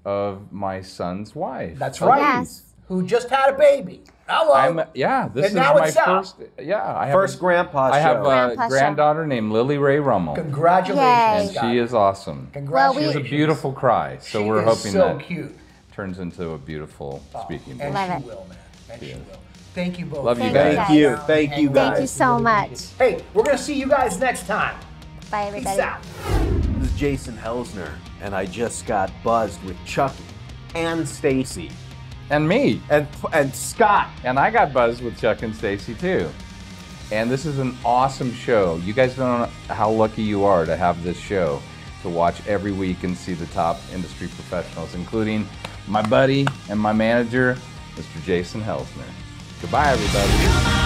of 0.07 0.53
my 0.53 0.81
son's 0.81 1.35
wife. 1.35 1.79
That's 1.79 2.01
oh, 2.01 2.07
right. 2.09 2.21
Yes. 2.21 2.62
Who 2.88 3.05
just 3.05 3.29
had 3.29 3.53
a 3.53 3.59
baby. 3.59 4.03
Hello. 4.29 4.55
I'm 4.55 4.81
yeah. 4.95 5.29
This 5.29 5.47
And 5.47 5.51
is 5.51 5.55
now 5.55 5.75
my 5.75 5.88
it's 5.88 5.97
out. 5.97 6.07
first. 6.07 6.37
Yeah, 6.61 6.83
I 6.97 7.07
have 7.07 7.14
First 7.14 7.37
a, 7.37 7.40
grandpa 7.40 7.90
I 7.92 7.99
have 7.99 8.16
show. 8.19 8.21
a 8.21 8.25
Grandpa 8.25 8.62
show. 8.62 8.69
granddaughter 8.69 9.27
named 9.27 9.51
Lily 9.53 9.79
Ray 9.79 9.99
Rummell, 9.99 10.37
Congratulations, 10.37 10.99
Yay. 11.05 11.40
and 11.47 11.51
Scott. 11.51 11.71
she 11.73 11.79
is 11.79 11.95
awesome. 11.95 12.49
Congratulations. 12.53 13.14
She's 13.16 13.27
a 13.27 13.29
beautiful 13.29 13.73
cry. 13.73 14.19
So 14.19 14.42
She 14.42 14.49
we're 14.49 14.61
is 14.61 14.64
hoping 14.64 14.92
so 14.92 14.99
that 15.19 15.21
cute. 15.27 15.57
turns 15.92 16.19
into 16.21 16.51
a 16.51 16.59
beautiful 16.59 17.23
oh, 17.35 17.42
speaking. 17.45 17.81
And 17.81 17.92
voice. 17.92 18.09
Love 18.09 18.23
she 18.23 18.23
it. 18.23 18.27
will, 18.27 18.47
man. 18.49 18.59
And 18.90 19.03
she 19.03 19.14
will. 19.14 19.38
Thank 19.75 19.99
you 19.99 20.07
both. 20.07 20.25
Love 20.25 20.38
you 20.38 20.51
Thank 20.51 20.55
guys. 20.55 20.73
you 20.73 20.77
Thank 20.77 20.88
guys. 20.88 20.97
you. 20.97 21.16
Thank 21.27 21.51
you 21.51 21.69
Thank 21.71 21.95
you 21.97 22.01
guys. 22.03 22.11
so 22.12 22.38
much. 22.38 22.81
Hey, 22.99 23.23
we're 23.35 23.42
going 23.45 23.57
to 23.57 23.62
see 23.62 23.75
you 23.75 23.87
guys 23.88 24.19
next 24.21 24.47
time. 24.47 24.77
Bye, 25.31 25.51
Peace 25.53 25.66
everybody. 25.66 25.81
out. 25.83 26.03
This 26.81 26.90
is 26.92 26.99
Jason 26.99 27.37
Helsner, 27.37 27.90
and 28.21 28.35
I 28.35 28.47
just 28.47 28.87
got 28.87 29.11
buzzed 29.23 29.63
with 29.65 29.77
Chucky 29.85 30.23
and 30.75 31.07
Stacy 31.09 31.71
And 32.31 32.49
me. 32.49 32.81
and 32.91 33.07
and 33.33 33.55
Scott. 33.55 34.09
And 34.25 34.39
I 34.39 34.51
got 34.51 34.73
buzzed 34.73 35.03
with 35.03 35.19
Chuck 35.19 35.43
and 35.43 35.55
Stacy 35.55 35.95
too. 35.95 36.29
And 37.13 37.31
this 37.31 37.47
is 37.47 37.59
an 37.61 37.77
awesome 37.85 38.33
show. 38.33 38.77
You 38.85 38.93
guys 38.93 39.15
don't 39.15 39.41
know 39.41 39.75
how 39.75 39.91
lucky 39.91 40.23
you 40.23 40.45
are 40.45 40.67
to 40.67 40.77
have 40.77 41.03
this 41.05 41.19
show 41.19 41.63
to 42.03 42.09
watch 42.09 42.45
every 42.47 42.73
week 42.73 43.05
and 43.05 43.17
see 43.17 43.33
the 43.35 43.47
top 43.47 43.79
industry 43.95 44.27
professionals, 44.29 44.95
including 44.95 45.47
my 45.87 46.03
buddy 46.03 46.47
and 46.69 46.79
my 46.81 46.93
manager, 46.93 47.57
Mr. 47.95 48.23
Jason 48.25 48.61
Helsner. 48.61 49.07
Goodbye, 49.63 49.93
everybody. 49.93 50.86